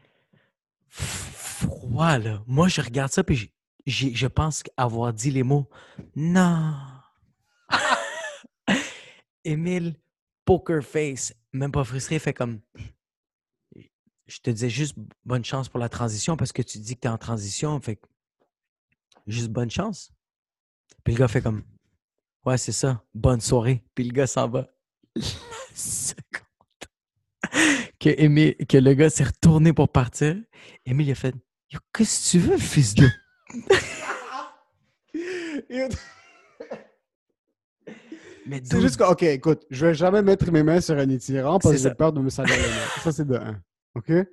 [1.58, 2.42] froid, là.
[2.46, 3.52] Moi, je regarde ça, puis
[3.86, 5.68] je pense avoir dit les mots
[6.14, 6.74] Non.
[9.44, 9.96] Émile,
[10.44, 12.60] poker face, même pas frustré, fait comme
[14.26, 14.94] je te disais juste
[15.24, 17.80] bonne chance pour la transition parce que tu dis que tu en transition.
[17.80, 17.98] Fait
[19.26, 20.12] juste bonne chance.
[21.02, 21.64] Puis le gars fait comme
[22.44, 23.84] Ouais, c'est ça, bonne soirée.
[23.94, 24.68] Puis le gars s'en va.
[25.16, 25.22] La
[25.74, 26.48] seconde
[27.98, 30.36] que, que le gars s'est retourné pour partir,
[30.84, 31.34] Émile il a fait
[31.70, 33.10] Yo, qu'est-ce que tu veux, fils de.
[38.46, 41.58] Mais c'est juste que, OK, écoute, je vais jamais mettre mes mains sur un itinérant
[41.58, 43.02] parce que j'ai peur de me salir les mains.
[43.02, 43.60] Ça, c'est de un.
[43.94, 44.10] OK?
[44.10, 44.24] Euh,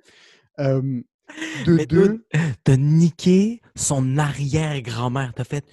[1.66, 2.26] de Mais deux,
[2.64, 5.34] t'as niqué son arrière-grand-mère?
[5.34, 5.66] T'as fait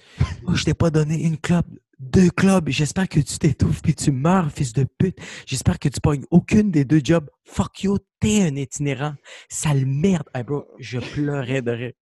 [0.46, 1.64] oh, Je t'ai pas donné une clope,
[2.04, 2.68] deux clopes.
[2.68, 5.18] J'espère que tu t'étouffes puis tu meurs, fils de pute.
[5.46, 7.28] J'espère que tu pognes aucune des deux jobs.
[7.44, 9.14] Fuck you, t'es un itinérant.
[9.48, 10.28] Sale merde.
[10.34, 11.92] Hey bro, je pleurais de rire.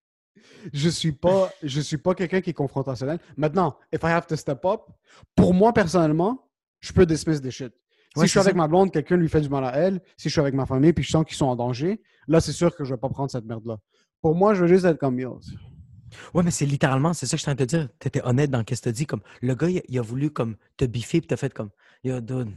[0.72, 3.18] je suis pas, je suis pas quelqu'un qui est confrontationnel.
[3.36, 4.82] Maintenant, if I have to step up,
[5.34, 6.50] pour moi, personnellement,
[6.80, 7.72] je peux dismiss des shit.
[8.14, 8.58] Si je suis avec ça.
[8.58, 10.92] ma blonde, quelqu'un lui fait du mal à elle, si je suis avec ma famille
[10.92, 13.30] puis je sens qu'ils sont en danger, là, c'est sûr que je vais pas prendre
[13.30, 13.78] cette merde-là.
[14.20, 15.40] Pour moi, je veux juste être comme yo.
[16.34, 17.88] Ouais, mais c'est littéralement, c'est ça que je suis en train de te dire.
[17.98, 19.06] T'étais honnête dans ce que t'as dit.
[19.06, 21.70] Comme, le gars, il, a- il a voulu comme te biffer puis t'as fait comme
[22.04, 22.56] Yo, dude,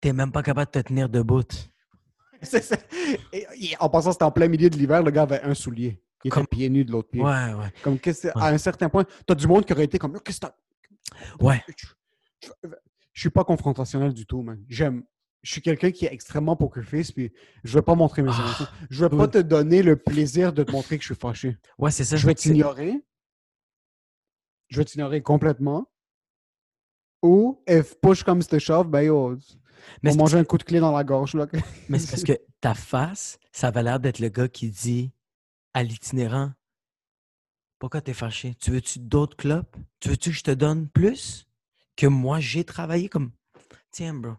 [0.00, 1.42] t'es même pas capable de te tenir debout.
[2.42, 2.86] C'est- c'est-
[3.32, 6.02] et- et en passant, c'était en plein milieu de l'hiver, le gars avait un soulier.
[6.22, 7.22] Il était Comme- pieds nus de l'autre pied.
[7.22, 7.72] Ouais, ouais.
[7.82, 8.30] Comme Ouais.
[8.34, 10.56] à un certain point, t'as du monde qui aurait été comme qu'est-ce que t'as-
[11.40, 11.62] Ouais.
[11.68, 12.68] Je, je-
[13.12, 14.62] je suis pas confrontationnel du tout, man.
[14.68, 15.02] J'aime.
[15.42, 17.32] Je suis quelqu'un qui est extrêmement poker face, puis
[17.62, 18.66] je vais pas montrer mes Ah, émotions.
[18.90, 21.56] Je vais pas te donner le plaisir de te montrer que je suis fâché.
[21.78, 22.16] Ouais, c'est ça.
[22.16, 23.04] Je vais t'ignorer.
[24.68, 25.88] Je vais t'ignorer complètement.
[27.22, 29.36] Ou, if push comes to shove, ben yo,
[30.02, 31.46] Mais on c'est mange un coup de clé dans la gorge, là.
[31.88, 35.12] Mais c'est parce que ta face, ça avait l'air d'être le gars qui dit
[35.74, 36.52] à l'itinérant
[37.78, 38.54] Pourquoi t'es fâché?
[38.56, 39.76] Tu veux-tu d'autres clopes?
[40.00, 41.46] Tu veux-tu que je te donne plus?
[41.96, 43.30] Que moi, j'ai travaillé comme
[43.90, 44.32] Tiens, bro,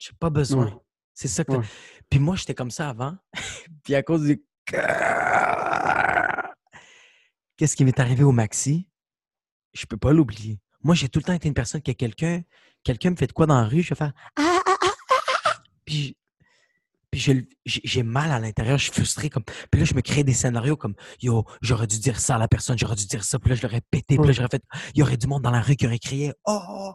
[0.00, 0.64] j'ai pas besoin.
[0.66, 0.76] Ouais.
[1.14, 1.52] C'est ça que.
[1.52, 1.64] Ouais.
[2.08, 3.16] Puis moi, j'étais comme ça avant.
[3.84, 4.42] Puis à cause du.
[7.56, 8.88] Qu'est-ce qui m'est arrivé au maxi?
[9.72, 10.58] Je peux pas l'oublier.
[10.82, 12.42] Moi, j'ai tout le temps été une personne que quelqu'un
[12.82, 15.62] quelqu'un me fait de quoi dans la rue, je vais faire ah, ah, ah.
[15.84, 16.16] Puis,
[17.10, 17.32] puis je-
[17.66, 19.28] j'ai mal à l'intérieur, je suis frustré.
[19.28, 22.38] Comme, puis là, je me crée des scénarios comme Yo, j'aurais dû dire ça à
[22.38, 23.38] la personne, j'aurais dû dire ça.
[23.38, 24.16] Puis là, je l'aurais pété.
[24.16, 24.62] Puis là, j'aurais fait
[24.94, 26.94] Il y aurait du monde dans la rue qui aurait crié Oh!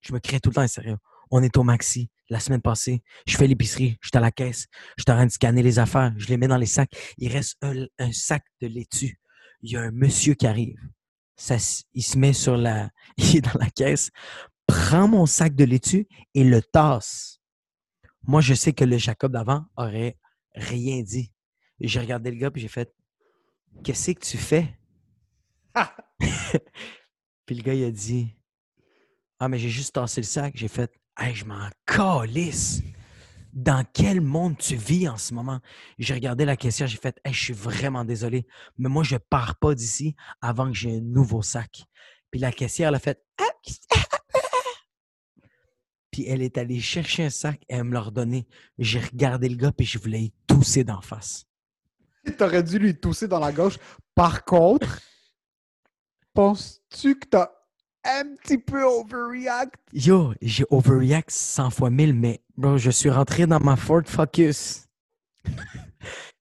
[0.00, 0.96] Je me crée tout le temps un sérieux.
[1.32, 3.02] On est au maxi la semaine passée.
[3.26, 4.66] Je fais l'épicerie, je suis à la caisse,
[4.96, 6.90] je suis en train de scanner les affaires, je les mets dans les sacs.
[7.18, 9.18] Il reste un, un sac de laitue.
[9.62, 10.78] Il y a un monsieur qui arrive.
[11.36, 11.56] Ça,
[11.94, 12.90] il se met sur la.
[13.16, 14.10] Il est dans la caisse,
[14.66, 17.40] prend mon sac de laitue et le tasse.
[18.22, 20.18] Moi, je sais que le Jacob d'avant aurait
[20.54, 21.32] rien dit.
[21.80, 22.94] J'ai regardé le gars et j'ai fait
[23.82, 24.78] Qu'est-ce que tu fais?
[27.46, 28.36] puis le gars, il a dit
[29.38, 30.52] Ah, mais j'ai juste tassé le sac.
[30.56, 32.82] J'ai fait Hey, je m'en calisse.
[33.52, 35.60] Dans quel monde tu vis en ce moment?
[35.98, 38.46] J'ai regardé la caissière, j'ai fait Hey, je suis vraiment désolé,
[38.78, 41.84] mais moi, je pars pas d'ici avant que j'ai un nouveau sac.
[42.30, 43.22] Puis la caissière, elle a fait
[46.10, 48.46] Puis elle est allée chercher un sac et elle me l'a redonné.
[48.78, 51.46] J'ai regardé le gars puis je voulais y tousser d'en face.
[52.38, 53.76] T'aurais dû lui tousser dans la gauche.
[54.14, 55.00] Par contre,
[56.32, 57.50] penses-tu que t'as
[58.04, 59.74] un petit peu overreact?
[59.92, 64.88] Yo, j'ai overreact 100 fois 1000, mais bro, je suis rentré dans ma Ford Focus.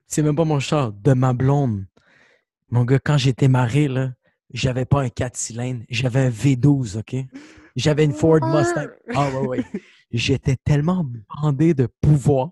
[0.08, 1.86] C'est même pas mon char, de ma blonde.
[2.70, 4.12] Mon gars, quand j'étais marié, là,
[4.54, 7.16] j'avais pas un 4 cylindres, j'avais un V12, OK?
[7.76, 8.88] J'avais une Ford Mustang.
[9.16, 9.66] Ah ouais, ouais.
[10.12, 11.06] J'étais tellement
[11.42, 12.52] bandé de pouvoir.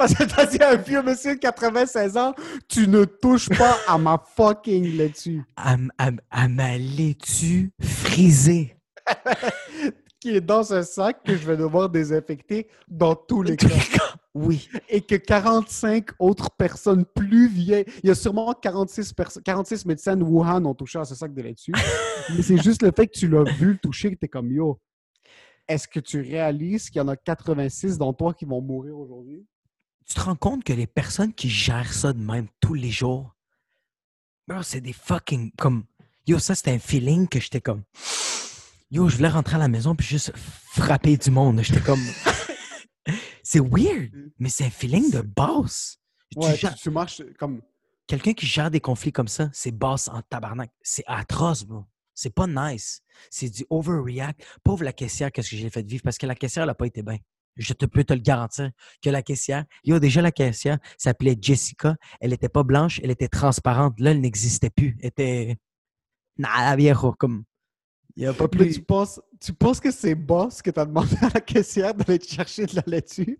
[0.00, 2.34] Parce que t'as dit à un vieux monsieur de 96 ans,
[2.68, 5.42] tu ne touches pas à ma fucking laitue.
[5.56, 5.76] À,
[6.48, 8.78] ma laitue frisée.
[10.18, 13.68] Qui est dans un sac que je vais devoir désinfecter dans tous les cas.
[14.32, 14.70] Oui.
[14.88, 20.16] Et que 45 autres personnes plus vieilles, il y a sûrement 46, perso- 46 médecins
[20.16, 21.72] de Wuhan ont touché à ce sac de laitue.
[22.34, 24.80] mais c'est juste le fait que tu l'as vu le toucher que t'es comme yo.
[25.68, 29.44] Est-ce que tu réalises qu'il y en a 86 dans toi qui vont mourir aujourd'hui?
[30.10, 33.32] Tu te rends compte que les personnes qui gèrent ça de même tous les jours,
[34.48, 35.84] bro, c'est des fucking comme
[36.26, 37.84] yo, ça c'était un feeling que j'étais comme
[38.90, 41.62] yo, je voulais rentrer à la maison puis juste frapper du monde.
[41.62, 42.02] J'étais comme
[43.44, 46.00] c'est weird, mais c'est un feeling de boss.
[46.32, 47.62] Tu Ouais, tu, tu marches comme.
[48.08, 50.72] Quelqu'un qui gère des conflits comme ça, c'est boss en tabarnak.
[50.82, 51.84] C'est atroce, bro.
[52.14, 53.02] C'est pas nice.
[53.30, 54.44] C'est du overreact.
[54.64, 56.02] Pauvre la caissière, qu'est-ce que j'ai fait vivre?
[56.02, 57.18] Parce que la caissière, elle n'a pas été bien.
[57.60, 58.70] Je te peux te le garantir
[59.02, 61.96] que la caissière, yo, déjà la caissière s'appelait Jessica.
[62.20, 64.00] Elle était pas blanche, elle était transparente.
[64.00, 64.96] Là, elle n'existait plus.
[65.00, 65.56] Elle était.
[66.38, 67.44] Nada viejo, comme.
[68.16, 68.74] Il n'y a pas Mais plus.
[68.74, 72.26] tu penses, tu penses que c'est boss que t'as demandé à la caissière d'aller te
[72.26, 73.38] chercher de la laitue?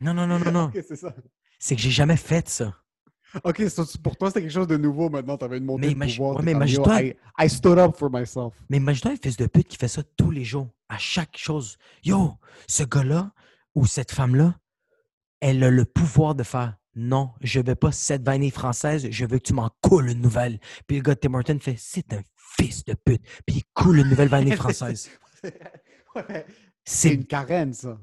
[0.00, 0.70] Non, non, non, non, non.
[0.72, 1.14] C'est ça.
[1.58, 2.74] C'est que j'ai jamais fait ça.
[3.44, 5.36] Ok, so, pour toi, c'était quelque chose de nouveau maintenant.
[5.36, 6.36] T'avais une montée Mais de pouvoir.
[6.36, 8.54] ouais, mais I, I stood up for myself.
[8.68, 11.76] Mais imagine-toi un fils de pute qui fait ça tous les jours, à chaque chose.
[12.04, 12.34] Yo,
[12.66, 13.32] ce gars-là
[13.74, 14.58] ou cette femme-là,
[15.40, 19.38] elle a le pouvoir de faire non, je veux pas cette vanille française, je veux
[19.38, 20.58] que tu m'en coules une nouvelle.
[20.88, 24.00] Puis le gars de Tim Hortons fait c'est un fils de pute, puis il coule
[24.00, 25.08] une nouvelle vanille française.
[26.16, 26.44] Ouais,
[26.84, 27.96] c'est une Karen, ça.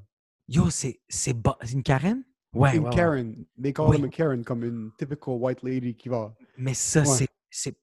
[0.47, 2.23] yo, c'est ba- une Karen
[2.57, 2.95] Ouais, une ouais, ouais.
[2.95, 3.45] Karen.
[3.61, 3.97] They call Oui.
[3.97, 6.33] them a Karen, comme une typical white lady qui va.
[6.57, 7.27] Mais ça, c'est.
[7.49, 7.75] c'est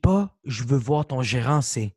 [0.00, 1.94] pas, je veux voir ton gérant, c'est.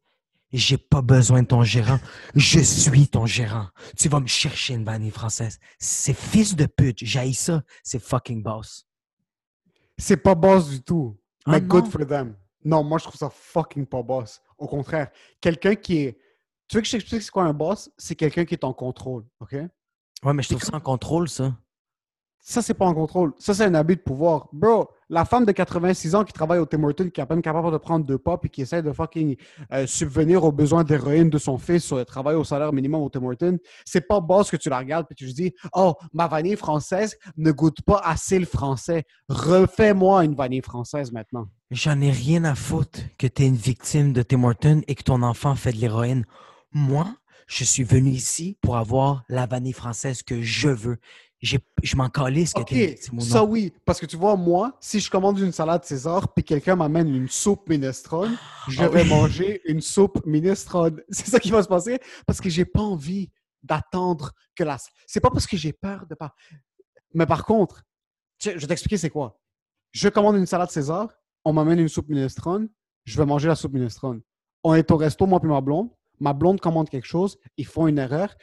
[0.54, 2.00] J'ai pas besoin de ton gérant.
[2.36, 3.68] Je suis ton gérant.
[3.98, 5.60] Tu vas me chercher une vanille française.
[5.80, 6.98] C'est fils de pute.
[7.02, 7.64] J'haïs ça.
[7.84, 8.86] C'est fucking boss.
[9.98, 11.18] C'est pas boss du tout.
[11.46, 12.36] Ah Mais good for them.
[12.66, 14.42] Non, moi, je trouve ça fucking pas boss.
[14.58, 16.18] Au contraire, quelqu'un qui est.
[16.68, 17.90] Tu veux que je t'explique c'est quoi un boss?
[17.98, 19.54] C'est quelqu'un qui est en contrôle, OK?
[19.54, 21.56] Ouais, mais je trouve ça en contrôle, ça.
[22.44, 23.34] Ça, c'est pas en contrôle.
[23.38, 24.48] Ça, c'est un abus de pouvoir.
[24.52, 27.42] Bro, la femme de 86 ans qui travaille au Tim Hortons, qui est à peine
[27.42, 29.36] capable de prendre deux pas, puis qui essaie de fucking
[29.72, 33.10] euh, subvenir aux besoins d'héroïne de son fils sur le travail au salaire minimum au
[33.10, 36.28] Tim Hortons, c'est pas boss que tu la regardes puis tu te dis Oh, ma
[36.28, 39.04] vanille française ne goûte pas assez le français.
[39.30, 41.48] Refais-moi une vanille française maintenant.
[41.70, 45.04] J'en ai rien à foutre que tu es une victime de Tim Hortons et que
[45.04, 46.26] ton enfant fait de l'héroïne.
[46.72, 47.08] Moi,
[47.48, 50.98] je suis venu ici pour avoir la vanille française que je veux.
[51.42, 52.62] Je m'en calisse que
[53.20, 53.74] ça oui.
[53.86, 57.28] Parce que tu vois, moi, si je commande une salade César puis quelqu'un m'amène une
[57.28, 58.38] soupe minestrone,
[58.68, 59.10] je Ah vais oui.
[59.10, 61.02] manger une soupe minestrone.
[61.10, 63.32] C'est ça qui va se passer parce que j'ai pas envie
[63.64, 64.78] d'attendre que la.
[65.08, 66.36] C'est pas parce que j'ai peur de pas.
[67.14, 67.84] Mais par contre,
[68.40, 69.40] je vais t'expliquer c'est quoi.
[69.92, 71.10] Je commande une salade César,
[71.44, 72.70] on m'amène une soupe minestrone,
[73.04, 74.22] je vais manger la soupe minestrone.
[74.64, 75.90] On est au resto, moi puis ma blonde.
[76.20, 78.36] Ma blonde commande quelque chose, ils font une erreur.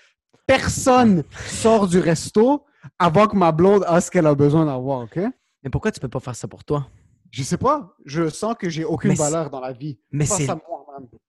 [0.47, 2.64] Personne sort du resto
[2.99, 5.18] avant que ma blonde a ce qu'elle a besoin d'avoir, OK?
[5.62, 6.89] Mais pourquoi tu peux pas faire ça pour toi?
[7.31, 7.95] Je sais pas.
[8.05, 9.99] Je sens que j'ai aucune Mais valeur dans la vie.
[10.11, 10.49] Mais c'est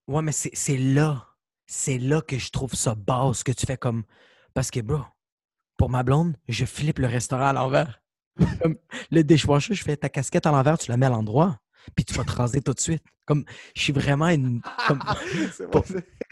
[0.08, 1.26] ouais, mais c'est là.
[1.66, 4.04] C'est là que je trouve ça basse que tu fais comme.
[4.54, 5.02] Parce que, bro,
[5.78, 8.02] pour ma blonde, je flippe le restaurant à l'envers.
[9.12, 11.60] Le dishwasher, je fais ta casquette à l'envers, tu la mets à l'endroit,
[11.95, 13.03] puis tu vas te raser tout de suite.
[13.25, 14.61] Comme, je suis vraiment une.
[14.87, 14.99] Comme,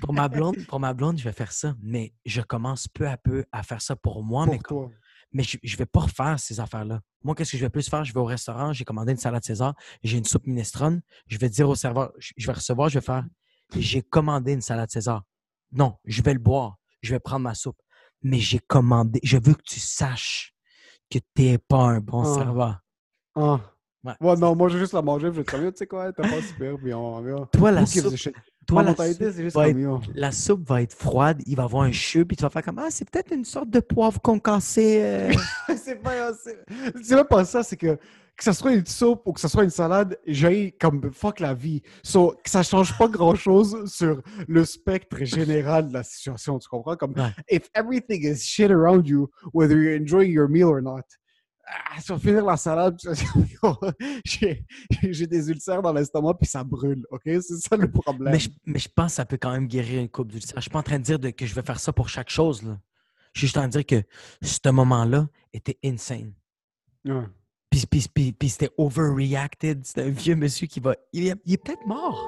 [0.01, 1.75] Pour- ma blonde, pour ma blonde, je vais faire ça.
[1.81, 4.97] Mais je commence peu à peu à faire ça pour moi, mais pour comme- toi.
[5.33, 7.01] Mais je ne vais pas refaire ces affaires-là.
[7.23, 8.03] Moi, qu'est-ce que je vais plus faire?
[8.05, 11.01] Je vais au restaurant, j'ai commandé une salade César, j'ai une soupe minestrone.
[11.27, 13.25] Je vais dire au serveur, je je vais recevoir, je vais faire,
[13.75, 15.23] j'ai commandé une salade César.
[15.73, 17.77] Non, je vais le boire, je vais prendre ma soupe.
[18.23, 20.53] Mais j'ai commandé, je veux que tu saches
[21.11, 22.33] que tu n'es pas un bon Ah.
[22.33, 22.79] serveur.
[23.35, 23.59] Ah.
[24.07, 24.27] Ouais.
[24.29, 25.27] Ouais, non, moi, je vais juste la manger.
[25.27, 27.45] Je vais te dire, tu sais quoi, t'as pas super, puis on va.
[27.51, 28.13] Toi, la soupe,
[28.65, 29.99] toi, la soupe juste va yo.
[30.15, 32.79] la soupe va être froide, il va avoir un cheveu, puis tu vas faire comme,
[32.79, 34.99] ah, c'est peut-être une sorte de poivre concassé.
[35.01, 35.31] euh.
[35.77, 36.31] c'est pas.
[37.01, 37.97] C'est même pas ça, c'est que
[38.37, 41.55] que ça soit une soupe ou que ça soit une salade, j'ai comme fuck la
[41.55, 41.81] vie.
[42.03, 46.69] So, que ça change pas grand chose sur le spectre général de la situation, tu
[46.69, 46.95] comprends?
[46.95, 47.31] Comme, Ouais.
[47.49, 51.01] if everything is shit around you, whether you're enjoying your meal or not,
[51.70, 52.97] ah, tu vas finir la salade,
[54.26, 57.24] j'ai des ulcères dans l'estomac puis ça brûle, ok?
[57.26, 58.32] C'est ça le problème.
[58.34, 60.55] Mais je, mais je pense que ça peut quand même guérir une coupe d'ulcère.
[60.57, 62.30] Je suis pas en train de dire de- que je vais faire ça pour chaque
[62.30, 62.63] chose.
[62.63, 62.80] Là.
[63.34, 64.07] Je suis juste en train de dire que
[64.41, 66.34] ce moment-là était insane.
[67.05, 67.24] Ouais.
[67.70, 69.86] Puis, puis, puis, puis c'était overreacted.
[69.86, 70.95] C'était un vieux monsieur qui va.
[71.11, 72.28] Il est, il est peut-être mort.